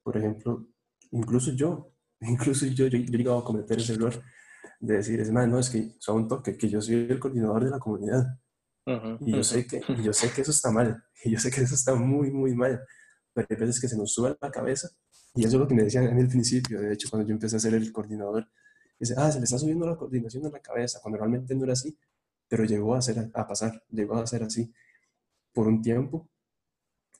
Por 0.02 0.16
ejemplo, 0.16 0.68
incluso 1.10 1.52
yo, 1.52 1.92
incluso 2.20 2.66
yo, 2.66 2.86
yo, 2.86 2.98
he 2.98 3.02
llegado 3.02 3.38
a 3.38 3.44
cometer 3.44 3.78
ese 3.78 3.94
error 3.94 4.22
de 4.80 4.94
decir, 4.96 5.20
es 5.20 5.30
más, 5.30 5.48
no, 5.48 5.58
es 5.58 5.70
que 5.70 5.94
soy 5.98 6.16
un 6.16 6.28
toque, 6.28 6.56
que 6.56 6.68
yo 6.68 6.80
soy 6.80 7.06
el 7.08 7.18
coordinador 7.18 7.64
de 7.64 7.70
la 7.70 7.78
comunidad. 7.78 8.38
y 9.20 9.32
yo 9.32 9.42
sé, 9.42 9.66
que, 9.66 9.80
yo 10.02 10.12
sé 10.12 10.30
que 10.30 10.42
eso 10.42 10.50
está 10.50 10.70
mal, 10.70 11.02
y 11.24 11.30
yo 11.30 11.38
sé 11.38 11.50
que 11.50 11.62
eso 11.62 11.74
está 11.74 11.94
muy, 11.94 12.30
muy 12.30 12.54
mal, 12.54 12.80
pero 13.32 13.46
hay 13.48 13.56
veces 13.56 13.80
que 13.80 13.88
se 13.88 13.96
nos 13.96 14.12
sube 14.12 14.30
a 14.30 14.38
la 14.40 14.50
cabeza, 14.50 14.88
y 15.34 15.44
eso 15.44 15.56
es 15.56 15.60
lo 15.60 15.66
que 15.66 15.74
me 15.74 15.84
decían 15.84 16.04
en 16.04 16.18
el 16.18 16.28
principio, 16.28 16.80
de 16.80 16.92
hecho, 16.92 17.08
cuando 17.10 17.26
yo 17.26 17.32
empecé 17.32 17.56
a 17.56 17.60
ser 17.60 17.74
el 17.74 17.90
coordinador, 17.92 18.46
dice, 18.98 19.14
ah, 19.16 19.30
se 19.32 19.38
le 19.38 19.44
está 19.44 19.58
subiendo 19.58 19.86
la 19.86 19.96
coordinación 19.96 20.44
a 20.46 20.50
la 20.50 20.60
cabeza, 20.60 21.00
cuando 21.02 21.18
realmente 21.18 21.54
no 21.54 21.64
era 21.64 21.72
así, 21.72 21.96
pero 22.54 22.66
llegó 22.66 22.94
a, 22.94 23.02
ser, 23.02 23.32
pasar, 23.32 23.82
llegó 23.90 24.14
a 24.14 24.24
ser 24.28 24.44
así 24.44 24.72
por 25.52 25.66
un 25.66 25.82
tiempo 25.82 26.30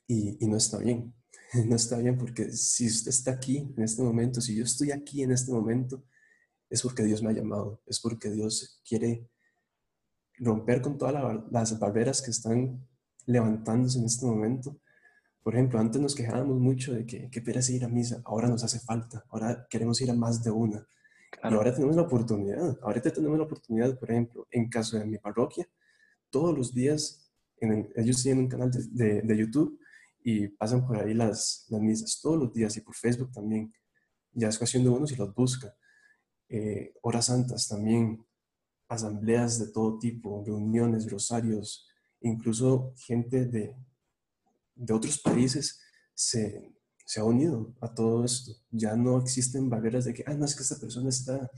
y, 0.06 0.38
no 0.46 0.56
está 0.56 0.78
bien. 0.78 1.12
No 1.66 1.74
está 1.74 1.98
bien 1.98 2.16
porque 2.16 2.52
si 2.52 2.86
usted 2.86 3.08
está 3.08 3.32
aquí 3.32 3.72
en 3.76 3.82
este 3.82 4.00
momento, 4.00 4.40
si 4.40 4.54
yo 4.54 4.62
estoy 4.62 4.92
aquí 4.92 5.24
en 5.24 5.32
este 5.32 5.50
momento, 5.50 6.04
es 6.70 6.82
porque 6.82 7.02
Dios 7.02 7.20
me 7.20 7.30
ha 7.30 7.32
llamado, 7.32 7.82
es 7.84 7.98
porque 7.98 8.30
Dios 8.30 8.80
quiere 8.88 9.28
romper 10.38 10.80
con 10.80 10.98
todas 10.98 11.42
las 11.50 11.78
barreras 11.80 12.22
que 12.22 12.30
están 12.30 12.86
levantándose 13.26 13.98
en 13.98 14.04
este 14.04 14.26
momento. 14.26 14.78
Por 15.42 15.54
ejemplo, 15.54 15.80
antes 15.80 16.00
nos 16.00 16.14
quejábamos 16.14 16.60
mucho 16.60 16.94
de 16.94 17.06
que 17.06 17.28
qué 17.28 17.40
pereza 17.40 17.72
ir 17.72 17.84
a 17.84 17.88
misa, 17.88 18.22
ahora 18.24 18.46
nos 18.46 18.62
hace 18.62 18.78
falta, 18.78 19.24
ahora 19.30 19.66
queremos 19.68 20.00
ir 20.00 20.12
a 20.12 20.14
más 20.14 20.44
de 20.44 20.52
una. 20.52 20.86
Y 21.42 21.54
ahora 21.54 21.74
tenemos 21.74 21.96
la 21.96 22.02
oportunidad, 22.02 22.78
ahorita 22.82 23.12
tenemos 23.12 23.38
la 23.38 23.44
oportunidad, 23.44 23.98
por 23.98 24.10
ejemplo, 24.10 24.46
en 24.50 24.68
caso 24.68 24.98
de 24.98 25.04
mi 25.04 25.18
parroquia, 25.18 25.68
todos 26.30 26.56
los 26.56 26.74
días, 26.74 27.30
en 27.58 27.92
ellos 27.94 28.22
tienen 28.22 28.44
un 28.44 28.50
canal 28.50 28.70
de, 28.70 29.22
de, 29.22 29.36
YouTube 29.36 29.78
y 30.22 30.48
pasan 30.48 30.86
por 30.86 30.96
ahí 30.96 31.14
las, 31.14 31.66
las 31.70 31.80
misas 31.80 32.20
todos 32.20 32.38
los 32.38 32.52
días 32.52 32.76
y 32.76 32.80
por 32.80 32.94
Facebook 32.94 33.30
también. 33.32 33.72
Ya 34.32 34.48
es 34.48 34.58
cuestión 34.58 34.82
de 34.82 34.90
uno 34.90 35.06
si 35.06 35.14
los 35.14 35.32
busca. 35.34 35.74
Eh, 36.48 36.94
horas 37.02 37.26
santas 37.26 37.68
también, 37.68 38.26
asambleas 38.88 39.58
de 39.58 39.72
todo 39.72 39.98
tipo, 39.98 40.42
reuniones, 40.44 41.10
rosarios, 41.10 41.88
incluso 42.20 42.92
gente 42.96 43.44
de, 43.46 43.76
de 44.74 44.92
otros 44.92 45.20
países 45.20 45.80
se, 46.14 46.74
se 47.04 47.20
ha 47.20 47.24
unido 47.24 47.74
a 47.80 47.94
todo 47.94 48.24
esto. 48.24 48.52
Ya 48.70 48.96
no 48.96 49.20
existen 49.20 49.68
barreras 49.68 50.04
de 50.06 50.14
que, 50.14 50.24
ah, 50.26 50.34
no, 50.34 50.44
es 50.44 50.56
que 50.56 50.62
esta 50.62 50.78
persona 50.78 51.10
está, 51.10 51.50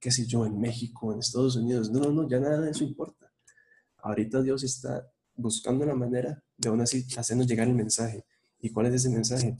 qué 0.00 0.10
sé 0.10 0.26
yo, 0.26 0.46
en 0.46 0.58
México, 0.58 1.12
en 1.12 1.18
Estados 1.18 1.56
Unidos. 1.56 1.90
No, 1.90 2.00
no, 2.00 2.12
no, 2.12 2.28
ya 2.28 2.38
nada 2.38 2.60
de 2.60 2.70
eso 2.70 2.84
importa. 2.84 3.30
Ahorita 3.98 4.42
Dios 4.42 4.62
está 4.62 5.10
buscando 5.34 5.84
la 5.84 5.94
manera 5.94 6.42
de 6.56 6.68
aún 6.68 6.80
así 6.80 7.06
hacernos 7.16 7.46
llegar 7.46 7.66
el 7.66 7.74
mensaje. 7.74 8.24
¿Y 8.60 8.70
cuál 8.70 8.86
es 8.86 8.94
ese 8.94 9.10
mensaje? 9.10 9.56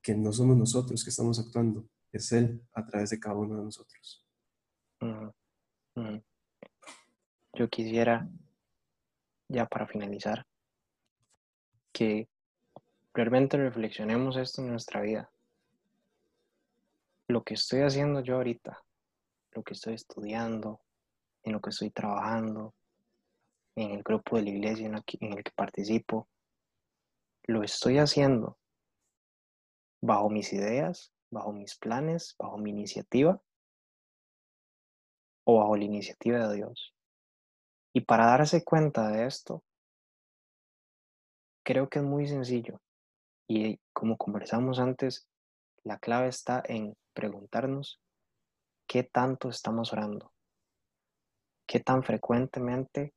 Que 0.00 0.14
no 0.14 0.32
somos 0.32 0.56
nosotros 0.56 1.02
que 1.02 1.10
estamos 1.10 1.38
actuando, 1.38 1.88
es 2.12 2.30
Él 2.32 2.62
a 2.72 2.86
través 2.86 3.10
de 3.10 3.18
cada 3.18 3.36
uno 3.36 3.58
de 3.58 3.64
nosotros. 3.64 4.24
Yo 7.54 7.68
quisiera, 7.68 8.28
ya 9.48 9.66
para 9.66 9.86
finalizar, 9.86 10.46
que 11.92 12.28
realmente 13.16 13.56
reflexionemos 13.56 14.36
esto 14.36 14.60
en 14.60 14.68
nuestra 14.68 15.00
vida. 15.00 15.30
Lo 17.28 17.42
que 17.42 17.54
estoy 17.54 17.80
haciendo 17.80 18.20
yo 18.20 18.36
ahorita, 18.36 18.84
lo 19.52 19.62
que 19.62 19.72
estoy 19.72 19.94
estudiando, 19.94 20.82
en 21.42 21.54
lo 21.54 21.60
que 21.60 21.70
estoy 21.70 21.90
trabajando, 21.90 22.74
en 23.74 23.92
el 23.92 24.02
grupo 24.02 24.36
de 24.36 24.42
la 24.42 24.50
iglesia 24.50 24.86
en 24.86 25.32
el 25.32 25.42
que 25.42 25.50
participo, 25.54 26.28
lo 27.44 27.62
estoy 27.62 27.98
haciendo 27.98 28.58
bajo 30.02 30.28
mis 30.28 30.52
ideas, 30.52 31.12
bajo 31.30 31.52
mis 31.52 31.76
planes, 31.78 32.34
bajo 32.38 32.58
mi 32.58 32.70
iniciativa 32.70 33.40
o 35.44 35.58
bajo 35.58 35.76
la 35.76 35.84
iniciativa 35.84 36.48
de 36.48 36.56
Dios. 36.56 36.94
Y 37.94 38.02
para 38.02 38.26
darse 38.26 38.62
cuenta 38.62 39.08
de 39.08 39.26
esto, 39.26 39.64
creo 41.64 41.88
que 41.88 42.00
es 42.00 42.04
muy 42.04 42.28
sencillo. 42.28 42.78
Y 43.48 43.78
como 43.92 44.16
conversamos 44.16 44.78
antes, 44.78 45.28
la 45.84 45.98
clave 45.98 46.28
está 46.28 46.62
en 46.66 46.96
preguntarnos 47.12 48.00
qué 48.86 49.04
tanto 49.04 49.48
estamos 49.48 49.92
orando, 49.92 50.32
qué 51.66 51.80
tan 51.80 52.02
frecuentemente 52.02 53.14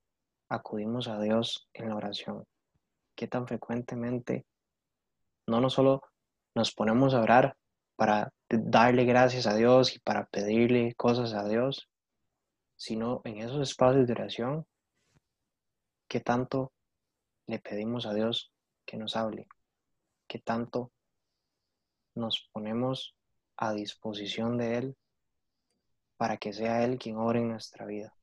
acudimos 0.50 1.08
a 1.08 1.20
Dios 1.20 1.68
en 1.74 1.90
la 1.90 1.96
oración, 1.96 2.46
qué 3.16 3.28
tan 3.28 3.48
frecuentemente 3.48 4.46
no, 5.48 5.62
no 5.62 5.70
solo 5.70 6.04
nos 6.56 6.74
ponemos 6.74 7.14
a 7.14 7.22
orar 7.22 7.58
para 7.96 8.32
darle 8.50 9.04
gracias 9.06 9.46
a 9.48 9.56
Dios 9.56 9.96
y 9.96 10.00
para 10.00 10.26
pedirle 10.26 10.94
cosas 10.96 11.34
a 11.34 11.48
Dios, 11.48 11.90
sino 12.76 13.22
en 13.26 13.40
esos 13.40 13.68
espacios 13.68 14.08
de 14.08 14.14
oración, 14.14 14.66
qué 16.08 16.20
tanto 16.20 16.72
le 17.48 17.60
pedimos 17.60 18.06
a 18.06 18.14
Dios 18.14 18.52
que 18.86 18.98
nos 18.98 19.16
hable, 19.16 19.48
qué 20.30 20.40
tanto 20.40 20.94
nos 22.16 22.48
ponemos 22.54 23.18
a 23.58 23.74
disposición 23.74 24.58
de 24.58 24.78
Él 24.78 24.98
para 26.18 26.38
que 26.38 26.54
sea 26.54 26.86
Él 26.86 27.00
quien 27.00 27.18
ore 27.18 27.40
en 27.40 27.50
nuestra 27.50 27.86
vida. 27.86 28.16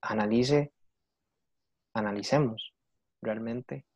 Analice, 0.00 0.72
analicemos 1.94 2.74
realmente 3.22 3.86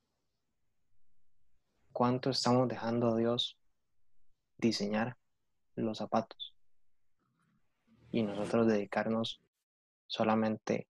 cuánto 1.92 2.30
estamos 2.30 2.68
dejando 2.68 3.08
a 3.08 3.16
Dios 3.16 3.58
diseñar 4.58 5.16
los 5.74 5.98
zapatos 5.98 6.54
y 8.12 8.22
nosotros 8.22 8.68
dedicarnos 8.68 9.42
solamente 10.06 10.86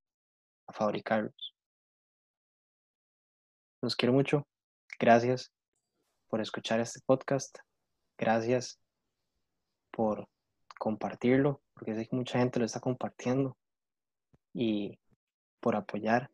a 0.67 0.73
fabricarlos. 0.73 1.55
Los 3.81 3.97
quiero 3.97 4.13
mucho. 4.13 4.47
Gracias 5.03 5.53
por 6.29 6.41
escuchar 6.41 6.79
este 6.79 7.01
podcast. 7.05 7.59
Gracias 8.17 8.79
por 9.91 10.29
compartirlo, 10.79 11.61
porque 11.75 11.97
sé 11.97 12.07
que 12.07 12.15
mucha 12.15 12.39
gente 12.39 12.61
lo 12.61 12.67
está 12.67 12.79
compartiendo 12.79 13.57
y 14.55 14.97
por 15.59 15.75
apoyar. 15.75 16.31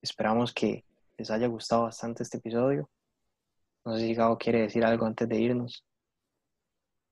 Esperamos 0.00 0.54
que 0.54 0.84
les 1.18 1.32
haya 1.32 1.48
gustado 1.48 1.82
bastante 1.82 2.22
este 2.22 2.38
episodio. 2.38 2.88
No 3.84 3.96
sé 3.96 4.06
si 4.06 4.14
Gabo 4.14 4.38
quiere 4.38 4.60
decir 4.60 4.84
algo 4.84 5.04
antes 5.04 5.28
de 5.28 5.40
irnos. 5.40 5.84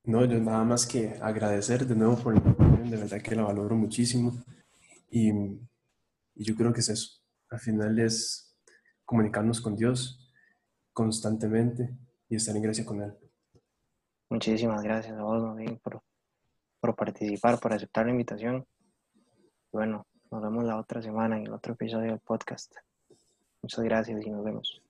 No, 0.05 0.23
yo 0.23 0.39
nada 0.39 0.63
más 0.63 0.87
que 0.87 1.19
agradecer 1.21 1.85
de 1.85 1.95
nuevo 1.95 2.15
por 2.15 2.33
la 2.33 2.39
invitación, 2.39 2.89
de 2.89 2.95
verdad 2.95 3.21
que 3.21 3.35
la 3.35 3.43
valoro 3.43 3.75
muchísimo. 3.75 4.41
Y, 5.09 5.31
y 5.31 6.45
yo 6.45 6.55
creo 6.55 6.71
que 6.71 6.79
es 6.79 6.87
eso. 6.87 7.21
Al 7.49 7.59
final 7.59 7.99
es 7.99 8.55
comunicarnos 9.03 9.59
con 9.59 9.75
Dios 9.75 10.20
constantemente 10.93 11.95
y 12.29 12.35
estar 12.35 12.55
en 12.55 12.61
gracia 12.61 12.85
con 12.85 13.01
Él. 13.01 13.13
Muchísimas 14.29 14.81
gracias 14.81 15.17
a 15.17 15.23
vos, 15.23 15.57
por, 15.83 16.01
por 16.79 16.95
participar, 16.95 17.59
por 17.59 17.73
aceptar 17.73 18.05
la 18.05 18.11
invitación. 18.11 18.65
Bueno, 19.71 20.07
nos 20.31 20.41
vemos 20.41 20.63
la 20.63 20.77
otra 20.77 21.01
semana 21.01 21.37
en 21.37 21.47
el 21.47 21.53
otro 21.53 21.73
episodio 21.73 22.11
del 22.11 22.19
podcast. 22.19 22.73
Muchas 23.61 23.83
gracias 23.83 24.25
y 24.25 24.29
nos 24.29 24.43
vemos. 24.43 24.81